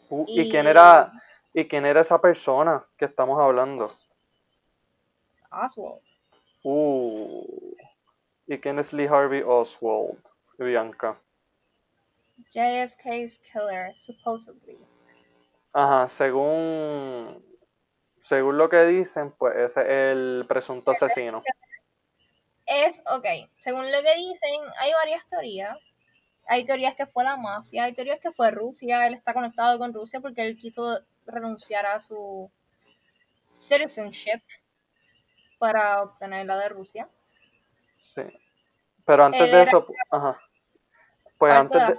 Uh, 0.08 0.24
y, 0.26 0.50
quién 0.50 0.66
era 0.66 1.12
y 1.52 1.68
quién 1.68 1.84
era 1.84 2.00
esa 2.00 2.20
persona 2.20 2.84
que 2.96 3.04
estamos 3.04 3.38
hablando? 3.40 3.94
Oswald. 5.50 6.00
Uh. 6.62 7.74
¿Y 8.46 8.58
quién 8.58 8.78
es 8.78 8.92
Lee 8.92 9.06
Harvey 9.06 9.42
Oswald, 9.42 10.18
Bianca? 10.58 11.16
JFK's 12.52 13.38
killer, 13.38 13.94
supposedly. 13.96 14.78
Ajá, 15.72 16.08
según, 16.08 17.44
según 18.20 18.58
lo 18.58 18.68
que 18.68 18.84
dicen, 18.86 19.32
pues 19.32 19.56
ese 19.56 19.80
es 19.82 19.88
el 19.88 20.44
presunto 20.48 20.90
asesino. 20.90 21.42
Es, 22.66 23.00
ok, 23.06 23.26
según 23.60 23.90
lo 23.90 23.98
que 24.02 24.14
dicen, 24.16 24.60
hay 24.78 24.92
varias 24.92 25.28
teorías. 25.28 25.76
Hay 26.46 26.64
teorías 26.64 26.96
que 26.96 27.06
fue 27.06 27.22
la 27.22 27.36
mafia, 27.36 27.84
hay 27.84 27.94
teorías 27.94 28.18
que 28.18 28.32
fue 28.32 28.50
Rusia, 28.50 29.06
él 29.06 29.14
está 29.14 29.32
conectado 29.32 29.78
con 29.78 29.94
Rusia 29.94 30.20
porque 30.20 30.42
él 30.42 30.56
quiso 30.56 31.00
renunciar 31.26 31.86
a 31.86 32.00
su 32.00 32.50
citizenship 33.44 34.42
para 35.58 36.02
obtener 36.02 36.46
la 36.46 36.58
de 36.58 36.68
Rusia. 36.70 37.08
Sí. 37.96 38.22
Pero 39.04 39.24
antes 39.24 39.50
de 39.50 39.62
eso, 39.62 39.86
ajá. 40.10 40.40
Pues 41.38 41.54
antes 41.54 41.86
de, 41.86 41.98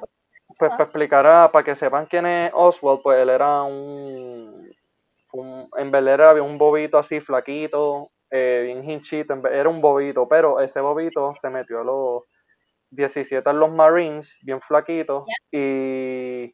pues 0.62 0.72
para 0.74 0.84
explicar, 0.84 1.52
para 1.52 1.64
que 1.66 1.76
sepan 1.76 2.06
quién 2.06 2.28
es 2.28 2.52
Oswald, 2.54 3.02
pues 3.02 3.20
él 3.20 3.30
era 3.30 3.64
un, 3.64 4.70
en 5.76 5.90
verdad 5.90 6.30
había 6.30 6.44
un 6.44 6.60
bobito 6.60 7.00
así 7.00 7.20
flaquito, 7.20 8.12
eh, 8.30 8.62
bien 8.66 8.88
hinchito, 8.88 9.34
era 9.48 9.68
un 9.68 9.82
bobito, 9.82 10.28
pero 10.28 10.60
ese 10.60 10.80
bobito 10.80 11.34
se 11.42 11.50
metió 11.50 11.82
a 11.82 11.84
los 11.84 12.24
17 12.92 13.50
en 13.50 13.60
los 13.60 13.72
Marines, 13.72 14.38
bien 14.44 14.62
flaquito, 14.62 15.26
y 15.52 16.54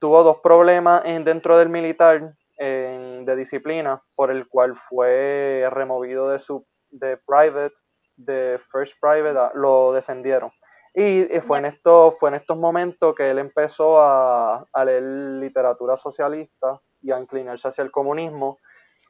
tuvo 0.00 0.24
dos 0.24 0.38
problemas 0.42 1.02
en, 1.04 1.22
dentro 1.22 1.56
del 1.56 1.68
militar 1.68 2.34
de 2.58 3.36
disciplina, 3.36 4.02
por 4.16 4.32
el 4.32 4.48
cual 4.48 4.74
fue 4.88 5.68
removido 5.70 6.30
de 6.30 6.40
su 6.40 6.66
de 6.90 7.16
private, 7.18 7.74
de 8.16 8.58
first 8.72 8.96
private, 9.00 9.52
lo 9.54 9.92
descendieron. 9.92 10.50
Y, 10.98 11.26
fue, 11.40 11.58
en 11.58 11.66
esto, 11.66 12.12
fue 12.12 12.30
en 12.30 12.36
estos 12.36 12.56
momentos 12.56 13.14
que 13.14 13.30
él 13.30 13.38
empezó 13.38 14.00
a, 14.00 14.66
leer 14.82 15.02
literatura 15.02 15.94
socialista 15.98 16.80
y 17.02 17.10
a 17.10 17.20
inclinarse 17.20 17.68
hacia 17.68 17.84
el 17.84 17.90
comunismo. 17.90 18.58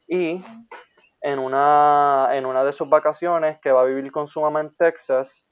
Y 0.05 0.43
en 1.21 1.39
una, 1.39 2.27
en 2.33 2.45
una 2.45 2.65
de 2.65 2.73
sus 2.73 2.89
vacaciones, 2.89 3.57
que 3.61 3.71
va 3.71 3.83
a 3.83 3.85
vivir 3.85 4.11
con 4.11 4.27
su 4.27 4.41
mamá 4.41 4.59
en 4.59 4.75
Texas, 4.75 5.49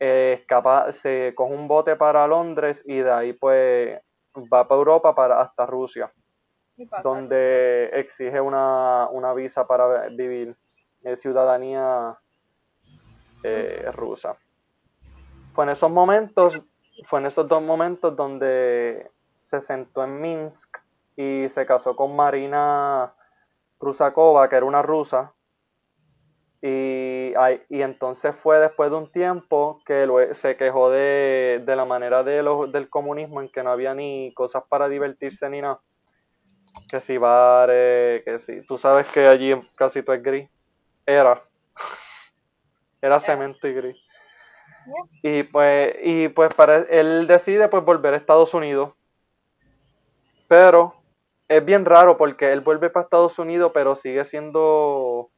eh, 0.00 0.38
escapa, 0.40 0.90
se 0.90 1.32
coge 1.36 1.54
un 1.54 1.68
bote 1.68 1.94
para 1.94 2.26
Londres 2.26 2.82
y 2.84 2.98
de 2.98 3.12
ahí 3.12 3.32
pues 3.32 4.00
va 4.52 4.66
para 4.66 4.78
Europa 4.78 5.14
para 5.14 5.40
hasta 5.40 5.64
Rusia, 5.64 6.12
donde 7.04 7.84
exige 7.92 8.40
una, 8.40 9.32
visa 9.36 9.64
para 9.64 10.08
vivir 10.08 10.56
en 11.04 11.16
ciudadanía 11.16 12.18
eh, 13.44 13.92
rusa 13.92 14.36
fue 15.52 15.64
en 15.64 15.70
esos 15.70 15.90
momentos, 15.90 16.62
fue 17.08 17.20
en 17.20 17.26
esos 17.26 17.48
dos 17.48 17.62
momentos 17.62 18.16
donde 18.16 19.10
se 19.38 19.60
sentó 19.60 20.04
en 20.04 20.20
Minsk 20.20 20.78
y 21.16 21.48
se 21.48 21.66
casó 21.66 21.96
con 21.96 22.14
Marina 22.14 23.12
Prusakova, 23.78 24.48
que 24.48 24.56
era 24.56 24.66
una 24.66 24.82
rusa. 24.82 25.34
Y, 26.62 27.32
y 27.70 27.82
entonces 27.82 28.36
fue 28.36 28.60
después 28.60 28.90
de 28.90 28.96
un 28.96 29.10
tiempo 29.10 29.80
que 29.86 30.06
se 30.34 30.56
quejó 30.56 30.90
de, 30.90 31.62
la 31.66 31.86
manera 31.86 32.22
de 32.22 32.42
del 32.70 32.90
comunismo 32.90 33.40
en 33.40 33.48
que 33.48 33.62
no 33.62 33.70
había 33.70 33.94
ni 33.94 34.32
cosas 34.34 34.64
para 34.68 34.88
divertirse 34.88 35.48
ni 35.48 35.62
nada. 35.62 35.80
Que 36.88 37.00
si 37.00 37.16
bares, 37.16 38.22
que 38.24 38.38
si. 38.38 38.64
Tú 38.66 38.78
sabes 38.78 39.08
que 39.08 39.26
allí 39.26 39.54
casi 39.74 40.02
todo 40.02 40.14
es 40.14 40.22
gris. 40.22 40.48
Era. 41.06 41.42
Era 43.02 43.18
cemento 43.18 43.66
y 43.66 43.72
gris. 43.72 44.09
Y 45.22 45.42
pues, 45.44 45.94
y 46.02 46.28
pues 46.28 46.54
para 46.54 46.76
él 46.76 47.26
decide 47.26 47.68
pues 47.68 47.84
volver 47.84 48.14
a 48.14 48.16
Estados 48.16 48.54
Unidos. 48.54 48.94
Pero 50.48 50.94
es 51.48 51.64
bien 51.64 51.84
raro 51.84 52.16
porque 52.16 52.52
él 52.52 52.60
vuelve 52.60 52.90
para 52.90 53.04
Estados 53.04 53.38
Unidos, 53.38 53.70
pero 53.74 53.96
sigue 53.96 54.24
siendo 54.24 55.30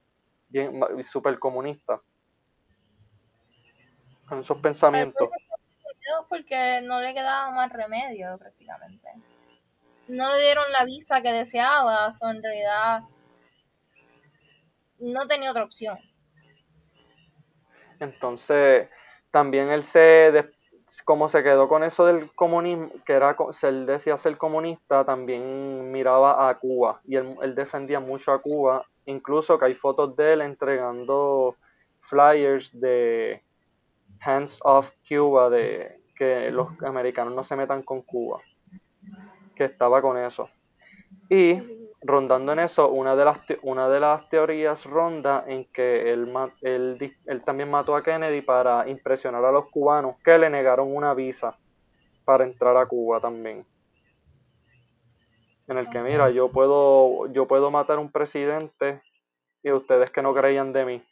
bien 0.48 0.80
súper 1.04 1.38
comunista. 1.38 2.00
Con 4.28 4.40
esos 4.40 4.58
pensamientos. 4.58 5.28
Porque 6.28 6.80
no 6.82 7.00
le 7.00 7.14
quedaba 7.14 7.50
más 7.52 7.70
remedio 7.72 8.36
prácticamente. 8.38 9.08
No 10.08 10.32
le 10.32 10.40
dieron 10.40 10.64
la 10.72 10.84
visa 10.84 11.22
que 11.22 11.32
deseaba, 11.32 12.08
o 12.08 12.28
en 12.28 12.42
realidad 12.42 13.02
no 14.98 15.26
tenía 15.26 15.50
otra 15.50 15.64
opción. 15.64 15.98
Entonces, 18.00 18.88
también 19.32 19.70
él 19.70 19.82
se, 19.84 20.50
como 21.04 21.28
se 21.28 21.42
quedó 21.42 21.66
con 21.68 21.82
eso 21.82 22.06
del 22.06 22.30
comunismo, 22.34 22.90
que 23.04 23.14
era, 23.14 23.36
él 23.62 23.86
decía 23.86 24.16
ser 24.16 24.36
comunista, 24.38 25.04
también 25.04 25.90
miraba 25.90 26.48
a 26.48 26.58
Cuba 26.58 27.00
y 27.04 27.16
él, 27.16 27.34
él 27.42 27.54
defendía 27.56 27.98
mucho 27.98 28.32
a 28.32 28.40
Cuba, 28.40 28.86
incluso 29.06 29.58
que 29.58 29.64
hay 29.64 29.74
fotos 29.74 30.14
de 30.14 30.34
él 30.34 30.42
entregando 30.42 31.56
flyers 32.02 32.78
de 32.78 33.42
Hands 34.20 34.60
Off 34.62 34.90
Cuba, 35.08 35.50
de 35.50 35.98
que 36.14 36.50
los 36.50 36.68
americanos 36.82 37.34
no 37.34 37.42
se 37.42 37.56
metan 37.56 37.82
con 37.82 38.02
Cuba, 38.02 38.40
que 39.56 39.64
estaba 39.64 40.00
con 40.00 40.16
eso. 40.18 40.48
Y 41.28 41.81
rondando 42.02 42.52
en 42.52 42.60
eso, 42.60 42.88
una 42.90 43.16
de 43.16 43.24
las, 43.24 43.38
una 43.62 43.88
de 43.88 44.00
las 44.00 44.28
teorías 44.28 44.84
ronda 44.84 45.44
en 45.46 45.64
que 45.66 46.12
él, 46.12 46.32
él, 46.62 47.16
él, 47.26 47.42
también 47.42 47.70
mató 47.70 47.94
a 47.94 48.02
Kennedy 48.02 48.42
para 48.42 48.88
impresionar 48.88 49.44
a 49.44 49.52
los 49.52 49.68
cubanos 49.70 50.16
que 50.24 50.38
le 50.38 50.50
negaron 50.50 50.94
una 50.94 51.14
visa 51.14 51.56
para 52.24 52.44
entrar 52.44 52.76
a 52.76 52.86
Cuba 52.86 53.20
también. 53.20 53.64
En 55.68 55.78
el 55.78 55.88
que, 55.90 56.00
mira, 56.00 56.30
yo 56.30 56.50
puedo, 56.50 57.32
yo 57.32 57.46
puedo 57.46 57.70
matar 57.70 57.98
a 57.98 58.00
un 58.00 58.10
presidente 58.10 59.00
y 59.62 59.70
ustedes 59.70 60.10
que 60.10 60.22
no 60.22 60.34
creían 60.34 60.72
de 60.72 60.84
mí. 60.84 61.02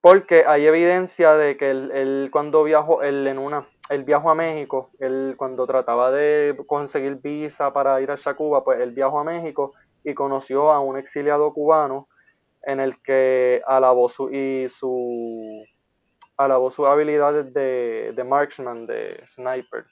Porque 0.00 0.44
hay 0.46 0.66
evidencia 0.66 1.34
de 1.34 1.56
que 1.56 1.70
él, 1.70 2.28
cuando 2.32 2.64
viajó, 2.64 3.02
él 3.02 3.26
en 3.26 3.38
una, 3.38 3.66
él 3.88 4.04
viajó 4.04 4.30
a 4.30 4.34
México, 4.34 4.90
él 5.00 5.34
cuando 5.36 5.66
trataba 5.66 6.10
de 6.10 6.56
conseguir 6.66 7.16
visa 7.16 7.72
para 7.72 8.00
ir 8.00 8.10
a 8.10 8.34
Cuba, 8.34 8.64
pues 8.64 8.80
él 8.80 8.92
viajó 8.92 9.20
a 9.20 9.24
México 9.24 9.72
y 10.04 10.14
conoció 10.14 10.72
a 10.72 10.80
un 10.80 10.96
exiliado 10.96 11.52
cubano 11.52 12.08
en 12.62 12.80
el 12.80 13.00
que 13.02 13.62
alabó 13.66 14.08
su 14.08 14.30
y 14.30 14.68
su 14.68 15.64
alabó 16.36 16.70
sus 16.70 16.86
habilidades 16.86 17.52
de, 17.52 18.12
de 18.14 18.24
marksman, 18.24 18.86
de 18.86 19.22
sniper. 19.26 19.84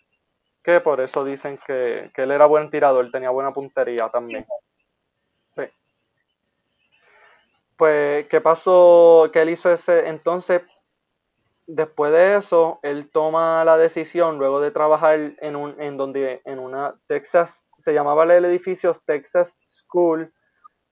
Que 0.63 0.81
por 0.81 1.01
eso 1.01 1.25
dicen 1.25 1.59
que, 1.67 2.11
que 2.15 2.23
él 2.23 2.31
era 2.31 2.47
buen 2.47 2.71
tirador, 2.71 3.11
tenía 3.11 3.31
buena 3.31 3.53
puntería 3.53 4.09
también. 4.09 4.47
Pues, 7.81 8.27
¿qué 8.29 8.43
pasó? 8.43 9.31
¿Qué 9.33 9.41
él 9.41 9.49
hizo 9.49 9.73
ese? 9.73 10.07
Entonces, 10.07 10.61
después 11.75 12.13
de 12.13 12.37
eso, 12.37 12.81
él 12.83 13.11
toma 13.11 13.65
la 13.65 13.77
decisión, 13.77 14.39
luego 14.39 14.61
de 14.61 14.71
trabajar 14.71 15.35
en 15.41 15.57
un, 15.57 15.81
en 15.81 15.97
donde, 15.97 16.43
en 16.45 16.59
una 16.59 16.97
Texas, 17.07 17.67
se 17.79 17.95
llamaba 17.95 18.25
el 18.25 18.45
edificio 18.45 18.93
Texas 19.07 19.59
School 19.67 20.33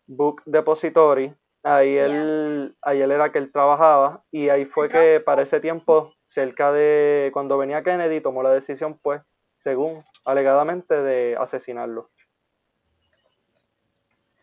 Book 0.07 0.43
Depository. 0.47 1.35
Ahí 1.65 1.97
él, 1.97 2.77
ahí 2.83 3.01
él 3.01 3.11
era 3.11 3.33
que 3.33 3.39
él 3.39 3.51
trabajaba, 3.53 4.23
y 4.31 4.49
ahí 4.49 4.65
fue 4.65 4.89
que 4.89 5.21
para 5.21 5.43
ese 5.43 5.61
tiempo, 5.61 6.15
cerca 6.29 6.73
de 6.73 7.31
cuando 7.33 7.59
venía 7.59 7.83
Kennedy, 7.83 8.21
tomó 8.21 8.43
la 8.43 8.51
decisión, 8.51 8.99
pues, 9.03 9.21
según 9.59 10.03
alegadamente, 10.25 10.95
de 10.95 11.37
asesinarlo. 11.37 12.11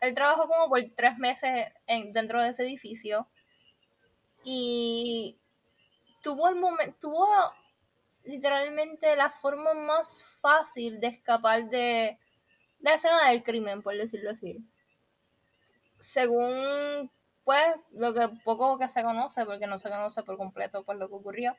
Él 0.02 0.14
trabajó 0.14 0.46
como 0.46 0.68
por 0.68 0.80
tres 0.94 1.16
meses 1.16 1.72
dentro 2.12 2.42
de 2.42 2.50
ese 2.50 2.64
edificio 2.64 3.26
y 4.44 5.38
tuvo 6.26 6.48
el 6.48 6.56
momento, 6.56 6.96
tuvo 7.00 7.28
literalmente 8.24 9.14
la 9.14 9.30
forma 9.30 9.74
más 9.74 10.24
fácil 10.40 10.98
de 10.98 11.06
escapar 11.06 11.70
de 11.70 12.18
la 12.80 12.94
escena 12.94 13.28
del 13.28 13.44
crimen, 13.44 13.80
por 13.80 13.96
decirlo 13.96 14.30
así. 14.30 14.58
Según 16.00 17.12
pues 17.44 17.64
lo 17.92 18.12
que 18.12 18.28
poco 18.44 18.76
que 18.76 18.88
se 18.88 19.04
conoce, 19.04 19.46
porque 19.46 19.68
no 19.68 19.78
se 19.78 19.88
conoce 19.88 20.24
por 20.24 20.36
completo 20.36 20.82
por 20.82 20.96
lo 20.96 21.08
que 21.08 21.14
ocurrió. 21.14 21.56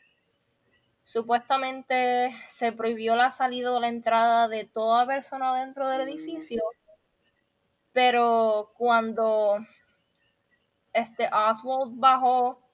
Supuestamente 1.03 2.36
se 2.49 2.73
prohibió 2.73 3.15
la 3.15 3.32
salida 3.32 3.71
o 3.71 3.80
la 3.80 3.88
entrada 3.88 4.49
de 4.49 4.65
toda 4.65 5.08
persona 5.08 5.58
dentro 5.58 5.88
del 5.88 6.01
edificio 6.01 6.62
pero 7.93 8.73
cuando 8.77 9.58
este 10.93 11.27
Oswald 11.34 11.99
bajó 11.99 12.66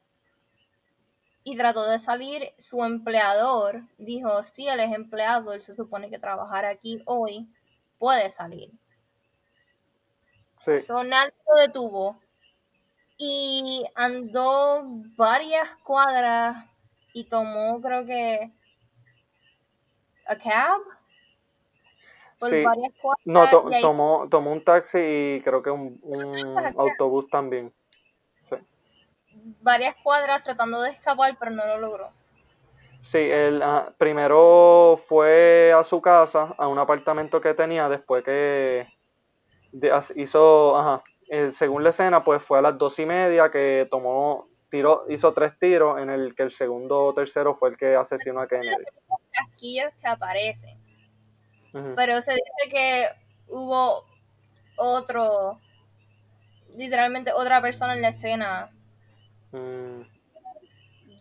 y 1.44 1.58
trató 1.58 1.86
de 1.90 2.00
salir, 2.00 2.54
su 2.58 2.84
empleador 2.84 3.82
dijo, 3.98 4.44
si 4.44 4.68
él 4.68 4.80
es 4.80 4.92
empleado, 4.92 5.54
él 5.54 5.62
se 5.62 5.74
supone 5.74 6.10
que 6.10 6.20
trabajar 6.20 6.66
aquí 6.66 7.02
hoy, 7.06 7.48
puede 8.00 8.32
salir. 8.32 8.72
Sí. 10.62 10.72
nadie 11.06 11.34
lo 11.46 11.60
detuvo 11.60 12.22
y 13.18 13.86
andó 13.96 14.84
varias 15.18 15.76
cuadras 15.84 16.66
y 17.14 17.26
tomó 17.26 17.82
creo 17.82 18.06
que 18.06 18.52
a 20.26 20.38
cab 20.38 20.82
no, 23.26 23.50
tomó, 23.82 24.28
tomó 24.30 24.52
un 24.52 24.64
taxi 24.64 24.98
y 25.00 25.42
creo 25.42 25.64
que 25.64 25.70
un, 25.70 26.00
un 26.02 26.58
autobús 26.78 27.30
también. 27.30 27.74
Varias 29.64 29.96
cuadras 30.04 30.44
tratando 30.44 30.82
de 30.82 30.92
escapar, 30.92 31.36
pero 31.40 31.52
no 31.52 31.66
lo 31.66 31.80
logró. 31.80 32.10
Sí, 33.02 33.18
él 33.18 33.62
ah, 33.64 33.92
primero 33.98 34.98
fue 35.08 35.74
a 35.74 35.84
su 35.84 36.02
casa, 36.02 36.54
a 36.58 36.68
un 36.68 36.78
apartamento 36.80 37.42
que 37.42 37.54
tenía, 37.54 37.90
después 37.90 38.24
que 38.24 38.88
hizo, 40.16 40.78
ajá, 40.78 41.04
según 41.52 41.84
la 41.84 41.90
escena, 41.90 42.24
pues 42.24 42.44
fue 42.44 42.60
a 42.60 42.62
las 42.62 42.78
dos 42.78 42.98
y 43.00 43.06
media 43.06 43.52
que 43.52 43.88
tomó, 43.90 44.48
tiro, 44.70 45.06
hizo 45.10 45.34
tres 45.34 45.58
tiros, 45.60 46.00
en 46.00 46.10
el 46.10 46.36
que 46.36 46.44
el 46.44 46.52
segundo 46.52 47.06
o 47.06 47.14
tercero 47.14 47.56
fue 47.56 47.70
el 47.70 47.78
que 47.78 47.96
asesinó 47.96 48.40
a 48.40 48.48
Kennedy. 48.48 48.86
Casquillos 49.32 49.92
que 50.00 50.08
aparecen 50.08 50.84
pero 51.96 52.22
se 52.22 52.34
dice 52.34 52.70
que 52.72 53.08
hubo 53.48 54.06
otro, 54.78 55.60
literalmente 56.76 57.32
otra 57.34 57.62
persona 57.62 57.96
en 57.96 58.02
la 58.02 58.10
escena. 58.10 58.70
Mm. 59.54 60.02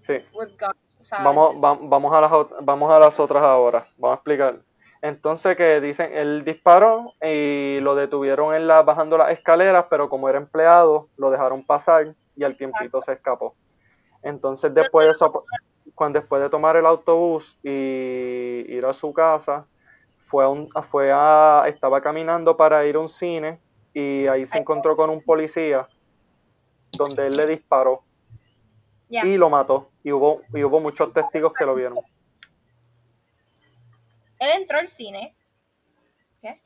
Sí. 0.01 0.15
vamos, 1.23 1.61
vamos, 1.61 2.13
a 2.13 2.21
las, 2.21 2.33
vamos 2.63 2.91
a 2.91 2.99
las 2.99 3.21
otras 3.21 3.43
ahora. 3.43 3.87
Vamos 3.97 4.17
a 4.17 4.19
explicar. 4.19 4.59
Entonces 5.01 5.57
que 5.57 5.81
dicen, 5.81 6.11
él 6.13 6.45
disparó 6.45 7.15
y 7.21 7.81
lo 7.81 7.95
detuvieron 7.95 8.55
en 8.55 8.67
la, 8.67 8.83
bajando 8.83 9.19
las 9.19 9.31
escaleras, 9.31 9.87
pero 9.91 10.09
como 10.09 10.29
era 10.29 10.39
empleado, 10.39 11.09
lo 11.17 11.31
dejaron 11.31 11.65
pasar 11.65 12.15
y 12.37 12.45
al 12.45 12.57
tiempito 12.57 13.03
se 13.03 13.13
escapó. 13.13 13.55
Entonces 14.23 14.73
después 14.73 15.07
de 15.07 15.13
eso, 15.13 15.45
cuando 15.95 16.21
después 16.21 16.41
de 16.41 16.49
tomar 16.49 16.77
el 16.77 16.87
autobús 16.87 17.59
y 17.65 18.65
ir 18.69 18.87
a 18.87 18.93
su 18.93 19.13
casa, 19.13 19.67
fue 20.27 20.45
a, 20.45 20.49
un, 20.49 20.69
fue 20.85 21.11
a, 21.13 21.65
estaba 21.67 22.01
caminando 22.01 22.57
para 22.57 22.87
ir 22.87 22.95
a 22.95 23.01
un 23.01 23.09
cine 23.09 23.59
y 23.93 24.27
ahí 24.29 24.47
se 24.47 24.59
encontró 24.59 24.97
con 24.97 25.11
un 25.11 25.21
policía 25.23 25.89
donde 26.93 27.27
él 27.27 27.37
le 27.37 27.47
disparó 27.47 28.03
y 29.21 29.37
lo 29.37 29.51
mató. 29.51 29.91
Y 30.03 30.13
hubo, 30.13 30.43
y 30.55 30.65
hubo 30.65 30.81
muchos 30.81 31.13
testigos 31.13 31.53
que 31.53 31.67
lo 31.67 31.75
vieron. 31.75 31.99
Él 34.39 34.51
entró 34.61 34.79
al 34.79 34.89
cine. 34.89 35.37
¿Qué? 36.41 36.61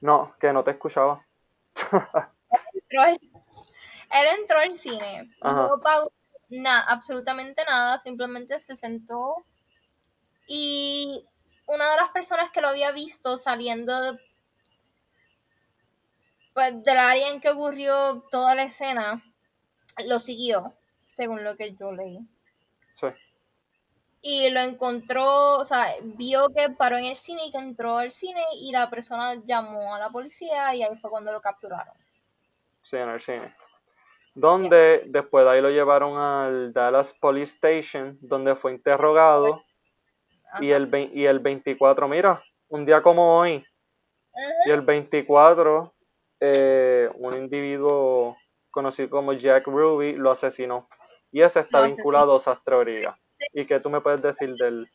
No, 0.00 0.34
que 0.40 0.52
no 0.52 0.64
te 0.64 0.72
escuchaba. 0.72 1.24
él, 2.90 3.20
entró 4.40 4.58
al, 4.58 4.76
cine. 4.76 5.30
No 5.42 5.80
pagó 5.82 6.10
nada, 6.48 6.84
absolutamente 6.88 7.64
nada. 7.64 7.98
Simplemente 7.98 8.58
se 8.58 8.74
sentó 8.74 9.44
y 10.46 11.26
una 11.66 11.90
de 11.90 11.96
las 11.96 12.10
personas 12.10 12.50
que 12.50 12.60
lo 12.60 12.68
había 12.68 12.92
visto 12.92 13.36
saliendo 13.36 14.00
de, 14.00 14.18
pues, 16.52 16.82
del 16.82 16.98
área 16.98 17.30
en 17.30 17.40
que 17.40 17.50
ocurrió 17.50 18.22
toda 18.30 18.54
la 18.54 18.64
escena, 18.64 19.22
lo 20.06 20.18
siguió, 20.18 20.72
según 21.14 21.44
lo 21.44 21.56
que 21.56 21.74
yo 21.74 21.92
leí. 21.92 22.18
Sí. 22.94 23.06
Y 24.22 24.50
lo 24.50 24.60
encontró, 24.60 25.58
o 25.58 25.64
sea, 25.64 25.86
vio 26.02 26.46
que 26.54 26.70
paró 26.70 26.96
en 26.96 27.06
el 27.06 27.16
cine 27.16 27.46
y 27.46 27.50
que 27.50 27.58
entró 27.58 27.98
al 27.98 28.12
cine 28.12 28.42
y 28.60 28.70
la 28.70 28.88
persona 28.88 29.34
llamó 29.44 29.94
a 29.94 29.98
la 29.98 30.10
policía 30.10 30.74
y 30.74 30.82
ahí 30.82 30.96
fue 31.00 31.10
cuando 31.10 31.32
lo 31.32 31.40
capturaron. 31.40 31.94
Sí, 32.84 32.96
en 32.96 33.08
el 33.08 33.22
cine. 33.22 33.54
donde 34.34 35.02
después 35.06 35.44
de 35.44 35.50
ahí 35.50 35.62
lo 35.62 35.70
llevaron 35.70 36.18
al 36.18 36.72
Dallas 36.72 37.12
Police 37.20 37.54
Station, 37.54 38.16
donde 38.20 38.54
fue 38.56 38.72
interrogado. 38.72 39.62
Y 40.60 40.70
el, 40.70 41.10
y 41.14 41.24
el 41.24 41.38
24, 41.38 42.06
mira, 42.08 42.42
un 42.68 42.84
día 42.84 43.02
como 43.02 43.38
hoy, 43.38 43.64
y 44.66 44.70
el 44.70 44.82
24, 44.82 45.94
eh, 46.40 47.10
un 47.14 47.36
individuo 47.36 48.36
conocido 48.72 49.08
como 49.10 49.32
Jack 49.34 49.66
Ruby 49.66 50.14
lo 50.14 50.32
asesinó. 50.32 50.88
Y 51.30 51.42
ese 51.42 51.60
está 51.60 51.82
vinculado 51.82 52.36
a 52.36 52.40
Sastroriga. 52.40 53.18
¿Y 53.52 53.66
qué 53.66 53.78
tú 53.78 53.88
me 53.88 54.00
puedes 54.00 54.20
decir 54.20 54.54
del...? 54.56 54.90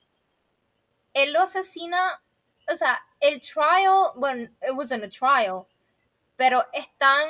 Él 1.13 1.33
lo 1.33 1.41
asesina, 1.41 2.21
o 2.71 2.75
sea, 2.75 2.99
el 3.19 3.41
trial, 3.41 4.11
bueno, 4.17 4.43
it 4.43 4.73
wasn't 4.75 5.03
a 5.03 5.09
trial, 5.09 5.65
pero 6.35 6.63
están, 6.73 7.27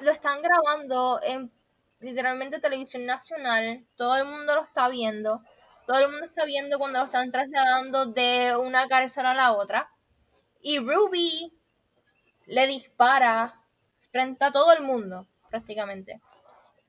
lo 0.00 0.10
están 0.10 0.42
grabando 0.42 1.20
en 1.22 1.52
literalmente 2.00 2.58
televisión 2.58 3.06
nacional, 3.06 3.84
todo 3.94 4.16
el 4.16 4.24
mundo 4.24 4.56
lo 4.56 4.62
está 4.62 4.88
viendo, 4.88 5.42
todo 5.86 5.98
el 6.00 6.10
mundo 6.10 6.26
está 6.26 6.44
viendo 6.46 6.78
cuando 6.78 6.98
lo 6.98 7.04
están 7.04 7.30
trasladando 7.30 8.06
de 8.06 8.56
una 8.56 8.88
cárcel 8.88 9.26
a 9.26 9.34
la 9.34 9.52
otra, 9.52 9.90
y 10.60 10.80
Ruby 10.80 11.52
le 12.46 12.66
dispara 12.66 13.59
frente 14.10 14.44
a 14.44 14.52
todo 14.52 14.72
el 14.72 14.82
mundo, 14.82 15.26
prácticamente. 15.48 16.20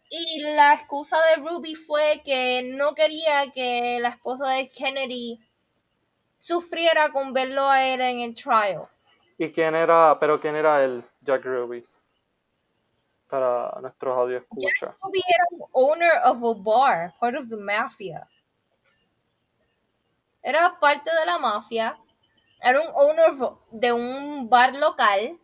Y 0.09 0.41
la 0.41 0.73
excusa 0.73 1.17
de 1.29 1.41
Ruby 1.41 1.75
fue 1.75 2.21
que 2.25 2.63
no 2.75 2.93
quería 2.93 3.49
que 3.51 3.99
la 4.01 4.09
esposa 4.09 4.49
de 4.49 4.69
Kennedy 4.69 5.39
sufriera 6.37 7.11
con 7.11 7.31
verlo 7.31 7.69
a 7.69 7.85
él 7.85 8.01
en 8.01 8.19
el 8.19 8.35
trial. 8.35 8.87
¿Y 9.37 9.51
quién 9.53 9.73
era, 9.73 10.19
pero 10.19 10.41
quién 10.41 10.55
era 10.55 10.83
el 10.83 11.03
Jack 11.21 11.45
Ruby? 11.45 11.85
Para 13.29 13.79
nuestros 13.79 14.17
audio 14.17 14.39
escucha. 14.39 14.67
Jack 14.87 14.97
Ruby 15.01 15.21
era 15.27 15.45
un 15.51 15.61
owner 15.71 16.11
of 16.25 16.43
a 16.43 16.59
bar, 16.59 17.13
part 17.19 17.37
of 17.37 17.47
the 17.47 17.55
mafia. 17.55 18.27
Era 20.43 20.77
parte 20.79 21.09
de 21.09 21.25
la 21.25 21.37
mafia. 21.37 21.97
Era 22.61 22.81
un 22.81 22.89
owner 22.93 23.31
de 23.71 23.93
un 23.93 24.49
bar 24.49 24.73
local. 24.75 25.39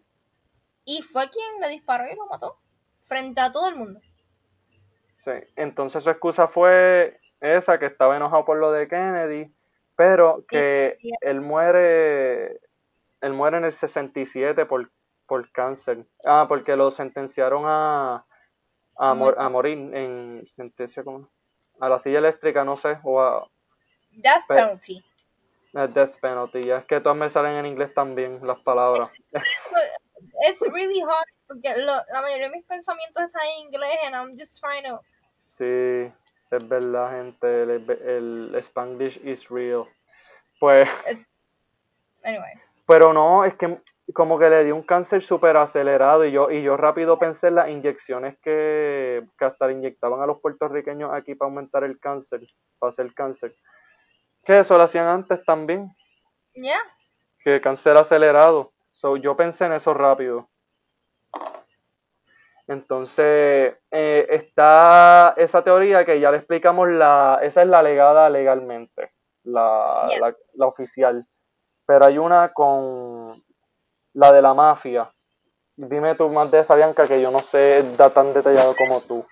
Y 0.88 1.02
fue 1.02 1.30
quien 1.30 1.60
le 1.60 1.68
disparó 1.68 2.06
y 2.06 2.16
lo 2.16 2.26
mató. 2.28 2.58
Frente 3.04 3.42
a 3.42 3.52
todo 3.52 3.68
el 3.68 3.76
mundo. 3.76 4.00
Entonces 5.58 6.04
su 6.04 6.10
excusa 6.10 6.48
fue 6.48 7.20
esa, 7.42 7.78
que 7.78 7.86
estaba 7.86 8.16
enojado 8.16 8.46
por 8.46 8.58
lo 8.58 8.72
de 8.72 8.88
Kennedy, 8.88 9.54
pero 9.98 10.46
que 10.48 10.98
él 11.20 11.42
muere, 11.42 12.62
él 13.20 13.34
muere 13.34 13.58
en 13.58 13.66
el 13.66 13.74
67 13.74 14.66
por, 14.66 14.90
por 15.26 15.52
cáncer. 15.52 16.06
Ah, 16.24 16.46
porque 16.48 16.78
lo 16.78 16.92
sentenciaron 16.92 17.64
a, 17.66 18.26
a, 18.98 19.14
morir 19.14 19.78
en 19.94 20.48
sentencia 20.56 21.04
como 21.04 21.30
a 21.82 21.90
la 21.90 22.00
silla 22.00 22.20
eléctrica, 22.20 22.64
no 22.64 22.78
sé, 22.78 22.98
o 23.04 23.22
a... 23.22 23.46
Death 24.12 24.48
penalty. 24.48 25.04
Death 25.74 26.20
penalty, 26.22 26.72
es 26.72 26.86
que 26.86 27.02
todas 27.02 27.18
me 27.18 27.30
salen 27.30 27.54
en 27.54 27.66
inglés 27.66 27.94
también 27.94 28.40
las 28.48 28.60
palabras. 28.62 29.12
It's 30.50 30.62
really 30.72 31.02
hard 31.02 31.28
porque 31.48 31.76
la 31.78 32.22
mayoría 32.22 32.50
de 32.50 32.58
mis 32.58 32.66
pensamientos 32.66 33.24
están 33.24 33.44
en 33.46 33.68
inglés 33.68 34.00
and 34.06 34.16
I'm 34.16 34.38
just 34.38 34.60
trying 34.60 34.84
to 34.84 35.02
Sí, 35.58 36.14
es 36.52 36.70
verdad, 36.70 37.12
gente. 37.12 37.64
El, 37.64 38.56
Spanglish 38.62 39.20
is 39.24 39.50
real. 39.50 39.86
Pues. 40.60 40.88
Anyway. 42.24 42.54
Pero 42.86 43.12
no, 43.12 43.44
es 43.44 43.56
que 43.56 43.82
como 44.14 44.38
que 44.38 44.50
le 44.50 44.64
dio 44.64 44.76
un 44.76 44.84
cáncer 44.84 45.24
súper 45.24 45.58
acelerado 45.58 46.26
y 46.26 46.32
yo, 46.32 46.52
y 46.52 46.62
yo 46.62 46.78
rápido 46.78 47.18
pensé 47.18 47.48
en 47.48 47.56
las 47.56 47.70
inyecciones 47.70 48.38
que, 48.40 49.28
que 49.38 49.46
hasta 49.46 49.68
le 49.68 49.74
inyectaban 49.74 50.22
a 50.22 50.26
los 50.26 50.40
puertorriqueños 50.40 51.12
aquí 51.12 51.36
para 51.36 51.50
aumentar 51.50 51.84
el 51.84 52.00
cáncer, 52.00 52.42
para 52.80 52.92
hacer 52.92 53.14
cáncer. 53.14 53.56
Que 54.46 54.60
eso 54.60 54.78
lo 54.78 54.84
hacían 54.84 55.08
antes 55.08 55.44
también. 55.44 55.92
Ya. 56.54 56.78
Que 57.40 57.60
cáncer 57.60 57.98
acelerado. 57.98 58.74
So, 58.98 59.16
yo 59.16 59.38
pensé 59.38 59.66
en 59.66 59.74
eso 59.74 59.94
rápido. 59.94 60.50
Entonces, 62.68 63.76
eh, 63.92 64.28
está 64.30 65.36
esa 65.38 65.64
teoría 65.64 66.04
que 66.04 66.20
ya 66.20 66.32
le 66.32 66.38
explicamos, 66.38 66.90
la, 66.90 67.40
esa 67.42 67.62
es 67.62 67.68
la 67.70 67.82
legada 67.82 68.30
legalmente, 68.30 69.14
la, 69.44 70.10
la, 70.56 70.68
oficial. 70.68 71.26
Pero 71.86 72.06
hay 72.06 72.18
una 72.18 72.52
con 72.54 73.42
la 74.14 74.34
de 74.34 74.42
la 74.42 74.54
mafia. 74.54 75.10
Dime 75.78 76.16
tú 76.16 76.28
más 76.30 76.50
de 76.50 76.60
esa, 76.60 76.76
Bianca, 76.76 77.08
que 77.08 77.22
yo 77.22 77.30
no 77.32 77.40
sé, 77.40 77.84
da 77.96 78.10
tan 78.10 78.34
detallado 78.34 78.76
como 78.76 79.00
tú. 79.02 79.26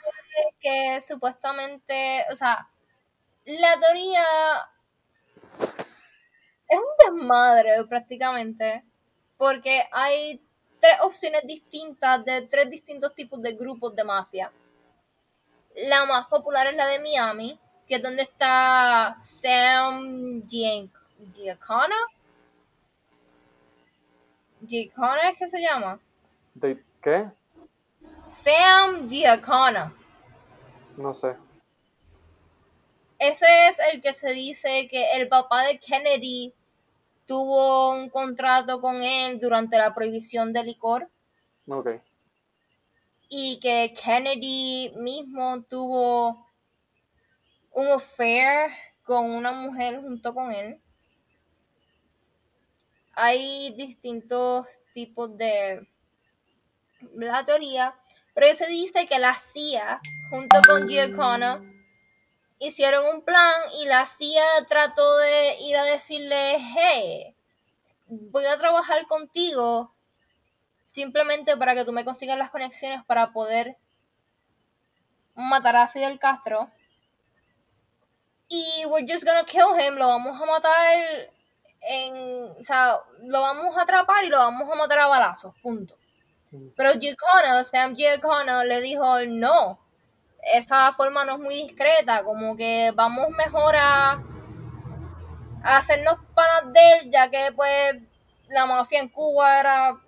Que 0.62 1.02
supuestamente, 1.02 2.24
o 2.32 2.36
sea, 2.36 2.70
la 3.46 3.80
teoría 3.80 4.24
es 6.70 6.78
un 6.78 7.14
desmadre 7.14 7.84
prácticamente, 7.90 8.84
porque 9.38 9.84
hay 9.92 10.42
tres 10.80 10.98
opciones 11.02 11.42
distintas 11.46 12.24
de 12.26 12.44
tres 12.44 12.70
distintos 12.70 13.14
tipos 13.16 13.42
de 13.42 13.54
grupos 13.54 13.96
de 13.96 14.04
mafia. 14.04 14.52
La 15.90 16.06
más 16.06 16.28
popular 16.28 16.68
es 16.68 16.76
la 16.76 16.88
de 16.88 17.00
Miami, 17.00 17.60
que 17.88 17.96
es 17.96 18.02
donde 18.02 18.24
está 18.24 19.16
Sam 19.18 20.46
Giancana. 20.48 21.96
Giancana 24.62 25.30
es 25.30 25.38
que 25.38 25.50
se 25.50 25.62
llama. 25.62 26.00
¿De 26.54 26.82
qué? 27.02 27.30
Sam 28.22 29.08
Giancana. 29.08 29.94
No 30.98 31.14
sé. 31.14 31.36
Ese 33.20 33.68
es 33.68 33.80
el 33.92 34.02
que 34.02 34.14
se 34.14 34.32
dice 34.32 34.88
que 34.90 35.14
el 35.14 35.28
papá 35.28 35.64
de 35.64 35.80
Kennedy 35.80 36.54
tuvo 37.26 37.92
un 37.92 38.10
contrato 38.10 38.82
con 38.82 39.02
él 39.02 39.40
durante 39.40 39.78
la 39.78 39.94
prohibición 39.94 40.54
del 40.54 40.68
licor. 40.68 41.10
Ok. 41.68 41.90
Y 43.30 43.60
que 43.60 43.94
Kennedy 43.94 44.94
mismo 44.98 45.64
tuvo 45.64 46.48
un 47.72 47.88
affair 47.88 48.72
con 49.04 49.30
una 49.30 49.52
mujer 49.52 50.02
junto 50.02 50.34
con 50.34 50.52
él. 50.52 50.80
Hay 53.14 53.74
distintos 53.76 54.68
tipos 54.94 55.38
de 55.38 55.88
la 57.16 57.46
teoría, 57.46 57.96
pero 58.34 58.54
se 58.56 58.68
dice 58.68 59.08
que 59.08 59.20
la 59.20 59.36
CIA, 59.36 60.02
junto 60.30 60.62
con 60.68 60.88
Giacomo, 60.88 61.75
hicieron 62.60 63.06
un 63.14 63.24
plan 63.24 63.54
y 63.80 63.86
la 63.86 64.06
CIA 64.06 64.46
trató 64.68 65.18
de 65.18 65.58
ir 65.62 65.76
a 65.78 65.84
decirle, 65.84 66.58
hey, 66.60 67.36
voy 68.08 68.46
a 68.46 68.58
trabajar 68.58 69.06
contigo 69.08 69.94
simplemente 70.86 71.58
para 71.58 71.76
que 71.76 71.84
tú 71.84 71.92
me 71.92 72.06
consigas 72.06 72.38
las 72.38 72.50
conexiones 72.50 73.04
para 73.06 73.34
poder 73.34 73.78
matar 75.36 75.76
a 75.76 75.88
Fidel 75.88 76.20
Castro. 76.20 76.70
Y 78.48 78.86
we're 78.86 79.06
just 79.08 79.26
gonna 79.26 79.44
kill 79.44 79.78
him, 79.78 79.96
lo 79.96 80.08
vamos 80.08 80.40
a 80.42 80.46
matar 80.46 81.32
en, 81.82 82.44
o 82.58 82.64
sea, 82.64 83.00
lo 83.24 83.42
vamos 83.42 83.76
a 83.76 83.82
atrapar 83.82 84.24
y 84.24 84.30
lo 84.30 84.38
vamos 84.38 84.70
a 84.72 84.76
matar 84.76 85.00
a 85.00 85.08
balazos, 85.08 85.54
punto. 85.62 85.98
Pero 86.78 86.94
Giacomo, 86.94 87.64
Sam 87.64 87.96
Giacomo 87.96 88.64
le 88.64 88.82
dijo, 88.82 89.20
no, 89.28 89.85
esa 90.46 90.92
forma 90.94 91.26
no 91.26 91.34
es 91.34 91.40
muy 91.40 91.56
discreta, 91.64 92.24
como 92.24 92.56
que 92.56 92.92
vamos 92.96 93.30
mejor 93.32 93.76
a, 93.76 94.22
hacernos 95.64 96.20
panas 96.36 96.72
de 96.72 96.92
él, 96.92 97.12
ya 97.12 97.30
que 97.30 97.52
pues 97.56 98.02
la 98.50 98.66
mafia 98.68 99.00
en 99.00 99.10
Cuba 99.10 99.60
era 99.60 100.00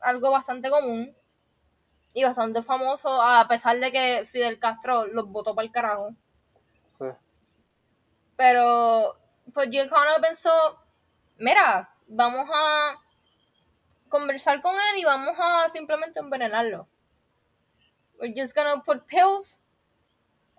algo 0.00 0.30
bastante 0.30 0.70
común 0.70 1.14
y 2.14 2.24
bastante 2.24 2.62
famoso, 2.62 3.20
a 3.20 3.46
pesar 3.46 3.78
de 3.78 3.92
que 3.92 4.26
Fidel 4.32 4.58
Castro 4.58 5.06
los 5.06 5.28
votó 5.28 5.54
para 5.54 5.66
el 5.66 5.72
carajo. 5.72 6.14
Sí. 6.86 7.04
Pero 8.36 9.18
pues 9.52 9.68
Giacomo 9.70 10.20
pensó, 10.22 10.50
mira, 11.36 11.90
vamos 12.06 12.48
a 12.52 12.98
conversar 14.08 14.62
con 14.62 14.74
él 14.74 14.98
y 14.98 15.04
vamos 15.04 15.34
a 15.38 15.68
simplemente 15.68 16.20
envenenarlo. 16.20 16.88
We're 18.20 18.34
just 18.34 18.54
gonna 18.54 18.82
put 18.84 19.06
pills 19.06 19.60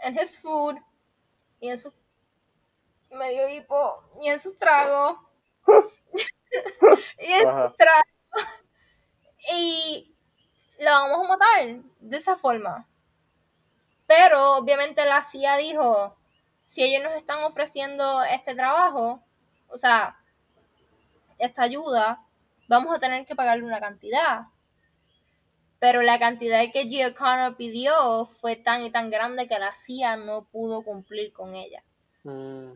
in 0.06 0.18
his 0.18 0.38
food 0.38 0.78
y 1.62 1.70
en 1.70 1.80
su 1.80 1.92
medio 3.12 3.48
hipo 3.50 4.04
y 4.22 4.30
en 4.30 4.40
sus 4.40 4.58
tragos. 4.58 5.18
y 7.20 7.32
en 7.34 7.42
sus 7.42 7.76
tragos. 7.76 8.50
Y 9.52 10.16
lo 10.80 10.92
vamos 10.92 11.26
a 11.26 11.30
matar 11.30 11.84
de 12.00 12.18
esa 12.18 12.36
forma. 12.36 12.88
Pero 14.08 14.58
obviamente 14.58 15.06
la 15.06 15.22
CIA 15.22 15.58
dijo, 15.58 16.18
si 16.64 16.84
ellos 16.84 17.04
nos 17.04 17.14
están 17.18 17.44
ofreciendo 17.44 18.24
este 18.24 18.56
trabajo, 18.56 19.22
o 19.68 19.78
sea, 19.78 20.18
esta 21.38 21.64
ayuda, 21.64 22.24
vamos 22.68 22.96
a 22.96 23.00
tener 23.00 23.26
que 23.26 23.36
pagarle 23.36 23.66
una 23.66 23.80
cantidad. 23.80 24.46
Pero 25.80 26.02
la 26.02 26.20
cantidad 26.20 26.62
que 26.74 26.86
Giacomo 26.86 27.56
pidió 27.56 28.26
fue 28.26 28.56
tan 28.58 28.82
y 28.84 28.92
tan 28.92 29.10
grande 29.10 29.48
que 29.48 29.58
la 29.60 29.74
CIA 29.74 30.18
no 30.18 30.46
pudo 30.46 30.84
cumplir 30.84 31.32
con 31.34 31.56
ella. 31.56 31.84
Mm. 32.24 32.74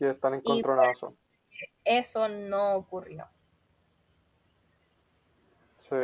Y 0.00 0.06
están 0.06 0.34
en 0.34 0.42
Y. 0.44 0.62
Eso 1.84 2.28
no 2.28 2.74
ocurrió. 2.74 3.28
Sí. 5.88 5.96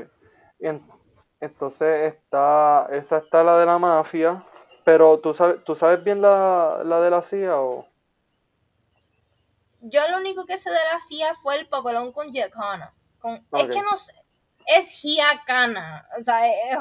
Y 0.61 0.67
en- 0.67 0.87
entonces 1.41 2.15
está, 2.15 2.89
esa 2.93 3.19
está 3.19 3.43
la 3.43 3.59
de 3.59 3.67
la 3.67 3.79
mafia, 3.79 4.45
pero 4.85 5.19
¿tú 5.21 5.35
sabes, 5.35 5.63
¿tú 5.65 5.75
sabes 5.75 6.03
bien 6.03 6.21
la, 6.21 6.83
la 6.85 7.01
de 7.01 7.11
la 7.11 7.23
CIA 7.23 7.57
o? 7.61 7.87
Yo 9.81 10.01
lo 10.11 10.19
único 10.19 10.47
que 10.47 10.59
sé 10.59 10.71
de 10.71 10.77
la 10.93 10.99
CIA 11.01 11.35
fue 11.37 11.57
el 11.57 11.69
papelón 11.69 12.13
con 12.13 12.33
Giacomo. 12.33 12.91
Con, 13.21 13.35
Es 13.53 13.67
que 13.69 13.83
no 13.83 13.97
sé, 13.97 14.13
es 14.69 15.01
Giacana, 15.01 16.07
o 16.19 16.23
sea, 16.23 16.47
es 16.49 16.77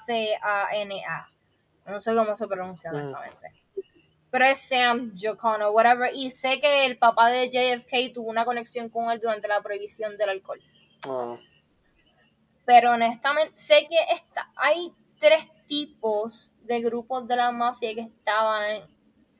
J-I-A-C-A-N-A. 0.00 1.28
No 1.86 2.00
sé 2.00 2.14
cómo 2.14 2.36
se 2.36 2.46
pronuncia 2.46 2.92
Mm. 2.92 2.94
honestamente. 2.96 3.52
Pero 4.30 4.44
es 4.44 4.60
Sam 4.60 5.12
Giacomo, 5.14 5.70
whatever. 5.70 6.12
Y 6.14 6.30
sé 6.30 6.60
que 6.60 6.86
el 6.86 6.98
papá 6.98 7.30
de 7.30 7.50
JFK 7.50 8.12
tuvo 8.14 8.28
una 8.30 8.44
conexión 8.44 8.88
con 8.88 9.10
él 9.10 9.18
durante 9.20 9.48
la 9.48 9.60
prohibición 9.60 10.16
del 10.16 10.28
alcohol. 10.30 10.60
Ah, 11.04 11.36
Pero 12.64 12.92
honestamente, 12.92 13.56
sé 13.56 13.88
que 13.88 13.96
está, 14.14 14.48
hay 14.54 14.92
tres 15.18 15.44
tipos 15.66 16.52
de 16.62 16.80
grupos 16.80 17.26
de 17.26 17.34
la 17.36 17.50
mafia 17.50 17.92
que 17.94 18.02
estaban, 18.02 18.82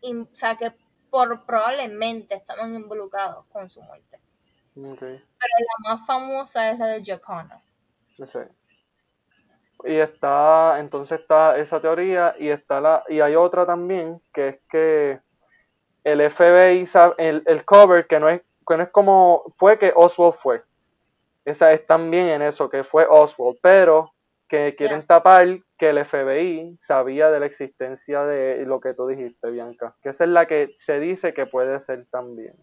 in- 0.00 0.22
o 0.33 0.35
sea, 0.35 0.56
que 0.56 0.72
por, 1.11 1.44
probablemente 1.46 2.35
estaban 2.35 2.74
involucrados 2.74 3.46
con 3.46 3.70
su 3.70 3.80
muerte. 3.83 4.19
Pero 5.38 5.54
la 5.85 5.90
más 5.90 6.06
famosa 6.06 6.70
es 6.70 6.78
la 6.78 6.87
de. 6.88 7.02
Sí. 8.16 8.38
Y 9.85 9.96
está, 9.96 10.78
entonces 10.78 11.20
está 11.20 11.56
esa 11.56 11.80
teoría 11.80 12.35
y 12.38 12.50
está 12.50 12.80
la, 12.80 13.02
y 13.09 13.20
hay 13.20 13.35
otra 13.35 13.64
también 13.64 14.20
que 14.35 14.48
es 14.48 14.61
que 14.70 15.20
el 16.04 16.20
FBI, 16.20 16.83
sab- 16.85 17.14
el, 17.16 17.42
el 17.46 17.64
cover 17.64 18.06
que 18.06 18.20
no 18.20 18.28
es, 18.28 18.42
que 18.66 18.76
no 18.76 18.83
es 18.83 18.90
como, 18.90 19.44
fue 19.56 19.78
que 19.78 19.92
Oswald 19.94 20.35
fue. 20.35 20.62
Esa 21.46 21.72
es 21.72 21.87
también 21.87 22.28
en 22.28 22.42
eso, 22.42 22.68
que 22.68 22.85
fue 22.85 23.06
Oswald, 23.09 23.59
pero 23.62 24.12
que 24.48 24.74
quieren 24.76 25.06
tapar 25.06 25.46
que 25.78 25.90
el 25.90 26.04
FBI 26.04 26.76
sabía 26.83 27.30
de 27.30 27.40
la 27.40 27.46
existencia 27.46 28.24
de 28.24 28.66
lo 28.66 28.80
que 28.80 28.92
tú 28.92 29.06
dijiste, 29.06 29.50
Bianca. 29.50 29.94
Que 30.02 30.11
esa 30.11 30.24
es 30.24 30.30
la 30.30 30.46
que 30.46 30.76
se 30.80 31.00
dice 31.00 31.33
que 31.33 31.46
puede 31.46 31.80
ser 31.80 32.06
también. 32.11 32.54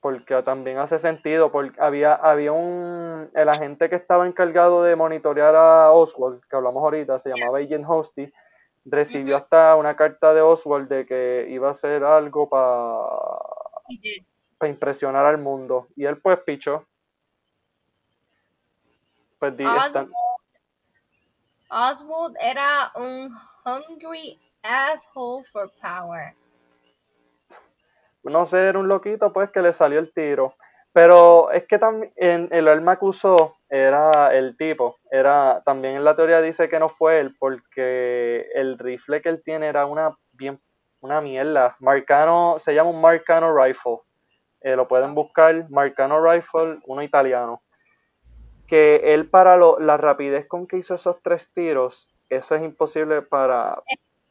Porque 0.00 0.40
también 0.42 0.78
hace 0.78 0.98
sentido, 1.00 1.50
porque 1.50 1.80
había, 1.80 2.14
había 2.14 2.52
un, 2.52 3.30
el 3.34 3.48
agente 3.48 3.90
que 3.90 3.96
estaba 3.96 4.26
encargado 4.26 4.84
de 4.84 4.94
monitorear 4.94 5.56
a 5.56 5.90
Oswald, 5.90 6.40
que 6.48 6.56
hablamos 6.56 6.82
ahorita, 6.82 7.18
se 7.18 7.30
llamaba 7.30 7.58
Agent 7.58 7.84
Hosty, 7.88 8.32
recibió 8.84 9.36
hasta 9.36 9.74
una 9.74 9.96
carta 9.96 10.32
de 10.34 10.40
Oswald 10.40 10.88
de 10.88 11.04
que 11.04 11.46
iba 11.50 11.68
a 11.68 11.72
hacer 11.72 12.04
algo 12.04 12.48
para 12.48 13.08
impresionar 14.70 15.26
al 15.26 15.38
mundo. 15.38 15.88
Y 15.96 16.04
él 16.04 16.20
pues 16.20 16.38
pichó. 16.40 16.86
Pues 19.38 19.54
están- 19.58 20.10
Oswald 21.70 22.36
era 22.40 22.90
un 22.94 23.36
hungry 23.64 24.40
asshole 24.62 25.44
for 25.44 25.70
power. 25.80 26.34
No 28.28 28.46
sé, 28.46 28.58
era 28.58 28.78
un 28.78 28.88
loquito 28.88 29.32
pues 29.32 29.50
que 29.50 29.62
le 29.62 29.72
salió 29.72 29.98
el 29.98 30.12
tiro. 30.12 30.54
Pero 30.92 31.50
es 31.52 31.66
que 31.66 31.78
también 31.78 32.48
el 32.50 32.66
arma 32.66 32.98
que 32.98 33.04
usó 33.04 33.56
era 33.68 34.34
el 34.34 34.56
tipo. 34.56 34.96
Era, 35.10 35.62
también 35.64 35.96
en 35.96 36.04
la 36.04 36.16
teoría 36.16 36.40
dice 36.40 36.68
que 36.68 36.78
no 36.78 36.88
fue 36.88 37.20
él, 37.20 37.36
porque 37.38 38.46
el 38.54 38.78
rifle 38.78 39.20
que 39.20 39.28
él 39.28 39.42
tiene 39.44 39.68
era 39.68 39.86
una 39.86 40.16
bien 40.32 40.58
una 41.00 41.20
mierda. 41.20 41.76
Marcano, 41.78 42.56
se 42.58 42.74
llama 42.74 42.90
un 42.90 43.00
Marcano 43.00 43.56
Rifle. 43.56 43.98
Eh, 44.62 44.74
lo 44.74 44.88
pueden 44.88 45.14
buscar, 45.14 45.70
Marcano 45.70 46.20
Rifle, 46.24 46.80
uno 46.86 47.02
italiano. 47.02 47.62
Que 48.66 49.14
él 49.14 49.28
para 49.28 49.56
lo, 49.56 49.78
la 49.78 49.96
rapidez 49.96 50.48
con 50.48 50.66
que 50.66 50.78
hizo 50.78 50.96
esos 50.96 51.22
tres 51.22 51.48
tiros, 51.54 52.08
eso 52.28 52.54
es 52.56 52.62
imposible 52.62 53.22
para... 53.22 53.80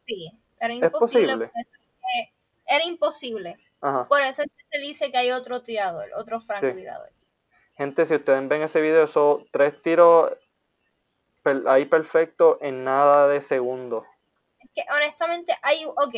Sí, 0.06 0.30
era 0.60 0.74
¿Es 0.74 0.82
imposible. 0.84 1.28
posible? 1.28 1.46
es 1.46 1.68
que- 1.68 2.34
era 2.76 2.84
imposible. 2.84 3.58
Ajá. 3.82 4.08
Por 4.08 4.22
eso 4.22 4.44
se 4.72 4.78
dice 4.80 5.12
que 5.12 5.18
hay 5.18 5.32
otro 5.32 5.62
tirador, 5.62 6.10
otro 6.16 6.40
francotirador. 6.42 7.12
Gente, 7.76 8.06
si 8.08 8.16
ustedes 8.16 8.48
ven 8.48 8.64
ese 8.64 8.82
video, 8.82 9.04
esos 9.04 9.44
tres 9.52 9.80
tiros 9.84 10.32
per- 11.44 11.68
ahí 11.68 11.86
perfecto 11.86 12.58
en 12.62 12.84
nada 12.84 13.28
de 13.28 13.40
segundo. 13.42 14.06
Es 14.60 14.70
que 14.74 14.84
honestamente 14.92 15.54
hay, 15.62 15.86
ok, 15.86 16.16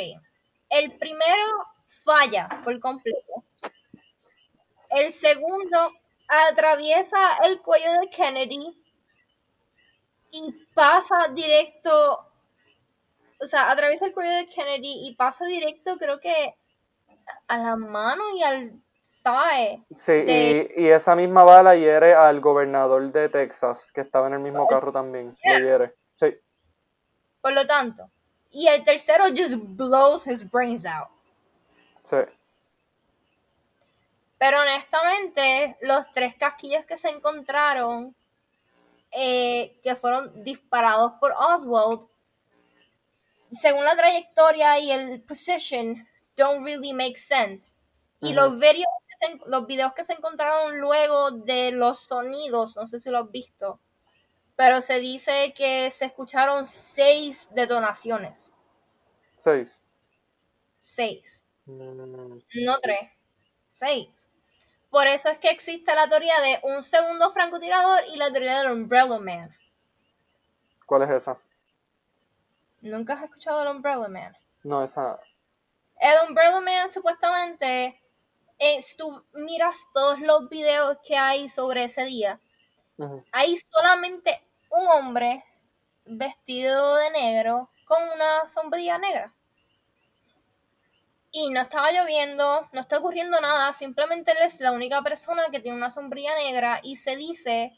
el 0.70 0.98
primero 0.98 1.44
falla 2.06 2.62
por 2.64 2.80
completo. 2.80 3.44
El 4.90 5.12
segundo 5.12 5.92
atraviesa 6.28 7.38
el 7.44 7.62
cuello 7.62 7.92
de 8.00 8.10
Kennedy 8.10 8.82
y 10.32 10.52
pasa 10.74 11.28
directo, 11.34 12.26
o 13.42 13.46
sea, 13.46 13.70
atraviesa 13.70 14.06
el 14.06 14.14
cuello 14.14 14.32
de 14.32 14.48
Kennedy 14.48 15.08
y 15.08 15.16
pasa 15.16 15.46
directo 15.46 15.98
creo 15.98 16.20
que 16.20 16.56
a 17.48 17.58
la 17.58 17.76
mano 17.76 18.24
y 18.36 18.44
al 18.44 18.74
thigh. 19.24 19.84
Sí, 19.96 20.12
De- 20.12 20.74
y, 20.78 20.84
y 20.86 20.90
esa 20.90 21.16
misma 21.16 21.44
bala 21.44 21.76
hiere 21.76 22.14
al 22.14 22.40
gobernador 22.40 23.12
de 23.12 23.30
Texas, 23.30 23.92
que 23.94 24.02
estaba 24.02 24.28
en 24.28 24.34
el 24.34 24.40
mismo 24.40 24.68
carro 24.68 24.92
también. 24.92 25.36
Lo 25.44 25.60
hiere. 25.60 25.94
Sí, 26.16 26.36
Por 27.42 27.54
lo 27.54 27.66
tanto, 27.66 28.10
y 28.52 28.68
el 28.68 28.84
tercero 28.84 29.26
just 29.30 29.56
blows 29.58 30.28
his 30.28 30.50
brains 30.50 30.86
out. 30.86 31.10
sí. 32.10 32.18
Pero 34.38 34.62
honestamente, 34.62 35.78
los 35.82 36.10
tres 36.14 36.34
casquillos 36.36 36.86
que 36.86 36.96
se 36.96 37.10
encontraron, 37.10 38.16
eh, 39.12 39.78
que 39.84 39.96
fueron 39.96 40.44
disparados 40.46 41.14
por 41.20 41.34
Oswald, 41.34 42.08
según 43.52 43.84
la 43.84 43.98
trayectoria 43.98 44.80
y 44.80 44.92
el 44.92 45.22
position, 45.24 46.08
don't 46.40 46.64
really 46.64 46.94
make 46.94 47.18
sense. 47.18 47.76
Y 48.22 48.34
los, 48.34 48.60
videos 48.60 48.88
que 49.08 49.28
se, 49.28 49.40
los 49.48 49.68
videos 49.68 49.94
que 49.94 50.04
se 50.04 50.14
encontraron 50.14 50.80
luego 50.80 51.32
de 51.32 51.72
los 51.72 52.00
sonidos, 52.00 52.76
no 52.76 52.88
sé 52.88 53.00
si 53.00 53.10
lo 53.10 53.20
has 53.20 53.32
visto, 53.32 53.80
pero 54.56 54.82
se 54.82 55.00
dice 55.00 55.54
que 55.56 55.90
se 55.92 56.06
escucharon 56.06 56.66
seis 56.66 57.50
detonaciones. 57.54 58.54
Seis. 59.40 59.70
Seis. 60.80 61.46
Mm, 61.66 62.40
No 62.66 62.80
tres, 62.82 63.12
seis. 63.72 64.30
Por 64.90 65.08
eso 65.08 65.30
es 65.30 65.38
que 65.38 65.52
existe 65.52 65.94
la 65.94 66.10
teoría 66.10 66.42
de 66.42 66.60
un 66.64 66.82
segundo 66.84 67.30
francotirador 67.30 68.02
y 68.12 68.18
la 68.18 68.32
teoría 68.32 68.60
del 68.60 68.72
Umbrella 68.72 69.20
Man. 69.20 69.56
¿Cuál 70.86 71.04
es 71.04 71.10
esa? 71.12 71.38
¿Nunca 72.82 73.14
has 73.14 73.24
escuchado 73.24 73.60
del 73.60 73.70
Umbrella 73.70 74.08
Man? 74.08 74.36
No, 74.64 74.84
esa. 74.84 75.20
El 76.00 76.30
Umbrella 76.30 76.62
Man 76.62 76.90
supuestamente, 76.90 78.02
eh, 78.58 78.82
si 78.82 78.96
tú 78.96 79.26
miras 79.34 79.88
todos 79.94 80.20
los 80.22 80.48
videos 80.50 80.98
que 81.06 81.18
hay 81.18 81.50
sobre 81.50 81.84
ese 81.84 82.06
día, 82.06 82.40
hay 83.32 83.58
solamente 83.58 84.42
un 84.70 84.88
hombre 84.88 85.44
vestido 86.06 86.96
de 86.96 87.12
negro 87.12 87.70
con 87.86 88.02
una 88.16 88.48
sombrilla 88.48 88.98
negra. 88.98 89.34
Y 91.32 91.50
no 91.50 91.62
estaba 91.62 91.92
lloviendo, 91.92 92.68
no 92.72 92.82
está 92.82 92.98
ocurriendo 92.98 93.40
nada, 93.40 93.72
simplemente 93.74 94.32
él 94.32 94.38
es 94.44 94.60
la 94.62 94.72
única 94.72 95.02
persona 95.04 95.50
que 95.52 95.60
tiene 95.60 95.78
una 95.78 95.92
sombrilla 95.92 96.36
negra 96.36 96.80
y 96.82 96.96
se 96.96 97.16
dice 97.18 97.78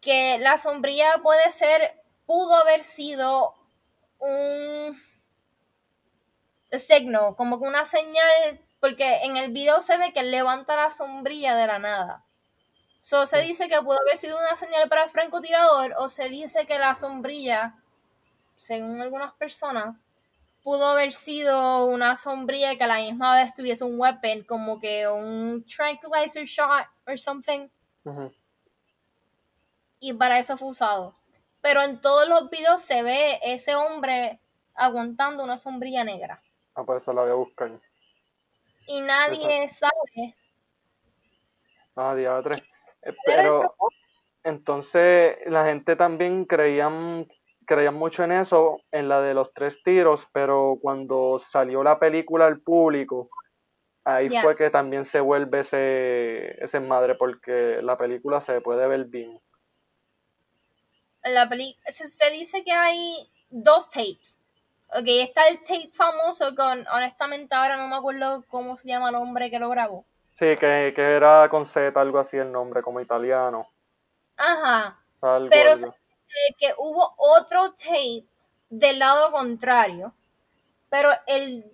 que 0.00 0.38
la 0.38 0.58
sombrilla 0.58 1.20
puede 1.22 1.50
ser, 1.50 2.00
pudo 2.24 2.54
haber 2.54 2.84
sido 2.84 3.54
un 4.18 4.96
signo, 6.80 7.36
como 7.36 7.58
que 7.58 7.66
una 7.66 7.84
señal, 7.84 8.60
porque 8.80 9.22
en 9.22 9.36
el 9.36 9.52
video 9.52 9.80
se 9.80 9.96
ve 9.96 10.12
que 10.12 10.20
él 10.20 10.30
levanta 10.30 10.76
la 10.76 10.90
sombrilla 10.90 11.54
de 11.56 11.66
la 11.66 11.78
nada. 11.78 12.24
So, 13.00 13.26
se 13.26 13.40
dice 13.40 13.68
que 13.68 13.80
pudo 13.82 14.00
haber 14.00 14.16
sido 14.16 14.38
una 14.38 14.56
señal 14.56 14.88
para 14.88 15.04
el 15.04 15.10
francotirador 15.10 15.94
o 15.98 16.08
se 16.08 16.28
dice 16.30 16.66
que 16.66 16.78
la 16.78 16.94
sombrilla, 16.94 17.74
según 18.56 19.00
algunas 19.00 19.34
personas, 19.34 19.96
pudo 20.62 20.86
haber 20.86 21.12
sido 21.12 21.84
una 21.84 22.16
sombrilla 22.16 22.76
que 22.76 22.84
a 22.84 22.86
la 22.86 22.96
misma 22.96 23.36
vez 23.36 23.52
tuviese 23.54 23.84
un 23.84 24.00
weapon, 24.00 24.44
como 24.44 24.80
que 24.80 25.06
un 25.06 25.64
tranquilizer 25.66 26.44
shot 26.44 26.86
or 27.06 27.18
something, 27.18 27.68
y 30.00 30.12
para 30.14 30.38
eso 30.38 30.56
fue 30.56 30.68
usado. 30.68 31.14
Pero 31.60 31.82
en 31.82 32.00
todos 32.00 32.28
los 32.28 32.50
videos 32.50 32.82
se 32.82 33.02
ve 33.02 33.40
ese 33.42 33.74
hombre 33.74 34.40
aguantando 34.74 35.44
una 35.44 35.58
sombrilla 35.58 36.04
negra. 36.04 36.42
Ah, 36.74 36.84
pues 36.84 37.02
esa 37.02 37.12
la 37.12 37.22
voy 37.22 37.30
a 37.30 37.34
buscar. 37.34 37.80
Y 38.86 39.00
nadie 39.00 39.68
sabe 39.68 40.34
Ah, 41.96 42.14
diadre. 42.14 42.56
Eh, 42.56 42.62
el 43.02 43.16
Pero 43.24 43.74
entonces 44.42 45.36
la 45.46 45.64
gente 45.66 45.96
también 45.96 46.44
creían, 46.44 47.28
creían 47.66 47.94
mucho 47.94 48.24
en 48.24 48.32
eso, 48.32 48.80
en 48.90 49.08
la 49.08 49.20
de 49.20 49.34
los 49.34 49.52
tres 49.54 49.82
tiros, 49.82 50.26
pero 50.32 50.78
cuando 50.82 51.40
salió 51.40 51.82
la 51.82 51.98
película 51.98 52.46
al 52.46 52.60
público, 52.60 53.30
ahí 54.04 54.28
fue 54.42 54.56
que 54.56 54.70
también 54.70 55.06
se 55.06 55.20
vuelve 55.20 55.60
ese, 55.60 56.62
ese 56.62 56.80
madre, 56.80 57.14
porque 57.14 57.80
la 57.82 57.96
película 57.96 58.40
se 58.40 58.60
puede 58.60 58.86
ver 58.88 59.04
bien. 59.04 59.40
En 61.22 61.34
la 61.34 61.48
peli 61.48 61.78
se, 61.86 62.06
se 62.06 62.30
dice 62.30 62.64
que 62.64 62.72
hay 62.72 63.30
dos 63.48 63.88
tapes. 63.88 64.43
Ok, 64.96 65.06
está 65.06 65.48
el 65.48 65.58
tape 65.58 65.90
famoso 65.92 66.54
con, 66.54 66.86
honestamente 66.86 67.52
ahora 67.52 67.76
no 67.76 67.88
me 67.88 67.96
acuerdo 67.96 68.44
cómo 68.48 68.76
se 68.76 68.88
llama 68.88 69.08
el 69.08 69.16
hombre 69.16 69.50
que 69.50 69.58
lo 69.58 69.68
grabó. 69.68 70.04
Sí, 70.30 70.56
que, 70.56 70.92
que 70.94 71.02
era 71.02 71.48
con 71.48 71.66
Z, 71.66 72.00
algo 72.00 72.20
así 72.20 72.36
el 72.36 72.52
nombre, 72.52 72.80
como 72.80 73.00
italiano. 73.00 73.68
Ajá. 74.36 74.96
Salgo, 75.10 75.48
Pero 75.50 75.76
se 75.76 75.86
dice 75.86 76.56
que 76.58 76.74
hubo 76.78 77.12
otro 77.16 77.72
tape 77.72 78.24
del 78.70 79.00
lado 79.00 79.32
contrario, 79.32 80.14
pero 80.90 81.10
el, 81.26 81.64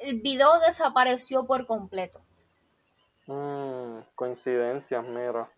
el 0.00 0.20
video 0.22 0.58
desapareció 0.60 1.46
por 1.46 1.66
completo. 1.66 2.22
Mm, 3.26 4.00
coincidencias, 4.14 5.04
mira. 5.04 5.50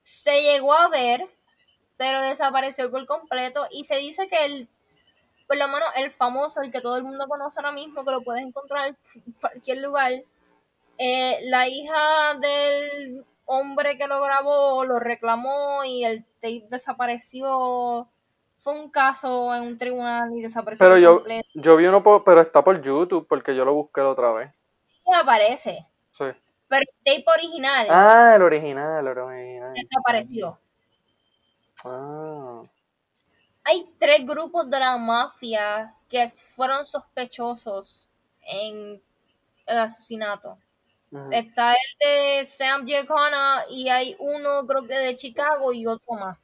Se 0.00 0.42
llegó 0.42 0.72
a 0.72 0.88
ver, 0.88 1.28
pero 1.98 2.22
desapareció 2.22 2.90
por 2.90 3.04
completo 3.06 3.66
y 3.70 3.84
se 3.84 3.96
dice 3.96 4.28
que 4.28 4.44
el, 4.46 4.68
por 5.52 5.58
lo 5.58 5.68
menos 5.68 5.88
el 5.96 6.10
famoso, 6.10 6.62
el 6.62 6.72
que 6.72 6.80
todo 6.80 6.96
el 6.96 7.02
mundo 7.04 7.28
conoce 7.28 7.58
ahora 7.58 7.72
mismo, 7.72 8.06
que 8.06 8.10
lo 8.10 8.22
puedes 8.22 8.42
encontrar 8.42 8.88
en 8.88 8.96
cualquier 9.38 9.78
lugar, 9.78 10.12
eh, 10.96 11.38
la 11.42 11.68
hija 11.68 12.34
del 12.40 13.22
hombre 13.44 13.98
que 13.98 14.06
lo 14.06 14.22
grabó 14.22 14.82
lo 14.86 14.98
reclamó 14.98 15.84
y 15.84 16.04
el 16.06 16.24
tape 16.40 16.64
desapareció. 16.70 18.08
Fue 18.60 18.72
un 18.80 18.90
caso 18.90 19.54
en 19.54 19.62
un 19.64 19.76
tribunal 19.76 20.32
y 20.34 20.40
desapareció 20.40 20.86
Pero 20.86 20.96
yo, 20.96 21.14
completo. 21.16 21.48
yo 21.52 21.76
vi 21.76 21.84
uno, 21.86 22.02
por- 22.02 22.24
pero 22.24 22.40
está 22.40 22.64
por 22.64 22.80
YouTube, 22.80 23.26
porque 23.28 23.54
yo 23.54 23.66
lo 23.66 23.74
busqué 23.74 24.00
la 24.00 24.08
otra 24.08 24.32
vez. 24.32 24.50
Y 25.04 25.14
aparece, 25.14 25.86
Sí. 26.12 26.24
pero 26.68 26.80
el 26.80 26.88
tape 27.04 27.24
original 27.30 27.86
Ah, 27.90 28.32
el 28.36 28.42
original, 28.42 29.06
el 29.06 29.18
original. 29.18 29.74
desapareció. 29.74 30.58
Ah, 31.84 32.51
Hay 33.64 33.88
tres 33.98 34.26
grupos 34.26 34.68
de 34.68 34.78
la 34.78 34.96
mafia 34.96 35.94
que 36.08 36.26
fueron 36.54 36.84
sospechosos 36.86 38.08
en 38.40 39.00
el 39.66 39.78
asesinato. 39.78 40.58
Está 41.30 41.72
el 41.72 41.98
de 42.00 42.44
Sam 42.46 42.86
Giancana 42.86 43.66
y 43.68 43.90
hay 43.90 44.16
uno 44.18 44.66
creo 44.66 44.86
que 44.86 44.94
de 44.94 45.14
Chicago 45.14 45.72
y 45.72 45.86
otro 45.86 46.14
más. 46.14 46.38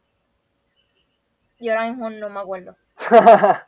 Y 1.59 1.71
ahora 1.71 1.89
mismo 1.89 2.11
no 2.11 2.29
me 2.29 2.41
acuerdo. 2.41 2.77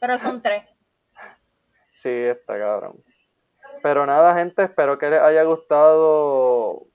Pero 0.00 0.18
son 0.18 0.42
tres. 0.42 0.64
sí, 2.02 2.10
está 2.10 2.58
cabrón. 2.58 3.02
Pero 3.82 4.06
nada, 4.06 4.34
gente, 4.34 4.64
espero 4.64 4.98
que 4.98 5.08
les 5.08 5.20
haya 5.20 5.42
gustado 5.44 6.86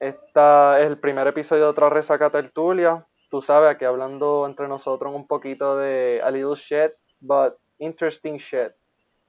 esta, 0.00 0.80
el 0.80 0.98
primer 0.98 1.26
episodio 1.28 1.64
de 1.64 1.70
otra 1.70 1.90
resaca 1.90 2.30
tertulia. 2.30 3.06
Tú 3.30 3.40
sabes, 3.42 3.70
aquí 3.70 3.84
hablando 3.84 4.44
entre 4.46 4.66
nosotros 4.66 5.14
un 5.14 5.26
poquito 5.26 5.76
de 5.76 6.20
a 6.22 6.30
little 6.30 6.56
shit, 6.56 6.92
but 7.20 7.54
interesting 7.78 8.38
shit. 8.38 8.72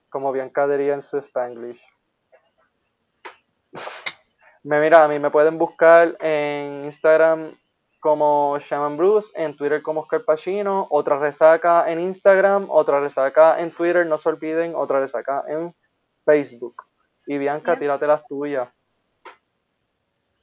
Como 0.09 0.31
Bianca 0.31 0.67
diría 0.67 0.95
en 0.95 1.01
su 1.01 1.17
Spanglish. 1.17 1.81
Me 4.63 4.79
mira, 4.79 5.03
a 5.03 5.07
mí 5.07 5.17
me 5.17 5.31
pueden 5.31 5.57
buscar 5.57 6.15
en 6.19 6.85
Instagram 6.85 7.57
como 7.99 8.59
Shaman 8.59 8.95
Bruce, 8.95 9.27
en 9.33 9.55
Twitter 9.55 9.81
como 9.81 10.01
Oscar 10.01 10.23
Pacino, 10.23 10.87
otra 10.91 11.17
resaca 11.17 11.89
en 11.91 11.99
Instagram, 11.99 12.67
otra 12.69 12.99
resaca 12.99 13.59
en 13.59 13.71
Twitter, 13.71 14.05
no 14.05 14.19
se 14.19 14.29
olviden, 14.29 14.73
otra 14.75 14.99
resaca 14.99 15.43
en 15.47 15.73
Facebook. 16.25 16.83
Y 17.25 17.39
Bianca, 17.39 17.77
tírate 17.77 18.05
las 18.05 18.25
tuyas. 18.27 18.69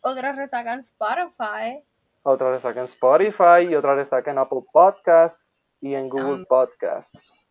Otras 0.00 0.36
resacan 0.36 0.80
Spotify. 0.80 1.84
Otra 2.30 2.50
resaca 2.50 2.80
en 2.80 2.84
Spotify 2.84 3.62
y 3.70 3.74
otra 3.74 3.94
resaca 3.94 4.30
en 4.30 4.36
Apple 4.38 4.60
Podcasts 4.70 5.60
y 5.80 5.94
en 5.94 6.08
Google 6.10 6.40
Um. 6.40 6.44
Podcasts. 6.44 7.46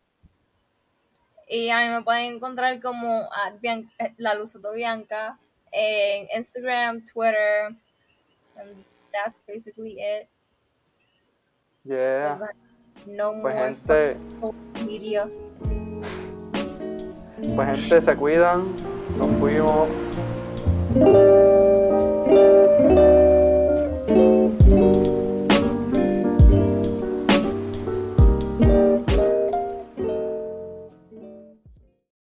Y 1.48 1.68
a 1.70 1.78
mí 1.80 1.88
me 1.94 2.02
pueden 2.04 2.34
encontrar 2.36 2.80
como 2.80 3.22
a 3.32 3.50
Bian- 3.60 3.90
eh, 3.98 4.14
la 4.18 4.34
Luz 4.34 4.52
de 4.52 4.70
Bianca 4.72 5.36
en 5.72 6.28
Instagram, 6.36 7.02
Twitter. 7.02 7.74
And 8.56 8.84
that's 9.12 9.42
basically 9.48 9.98
it. 10.00 10.28
Yeah. 11.84 12.38
No 13.06 13.32
Pues 13.42 13.54
more 13.54 13.74
gente, 13.74 14.16
media. 14.86 15.28
pues 17.56 17.78
gente, 17.88 18.04
se 18.04 18.16
cuidan. 18.16 18.76
Nos 19.16 19.26
fuimos. 19.40 19.88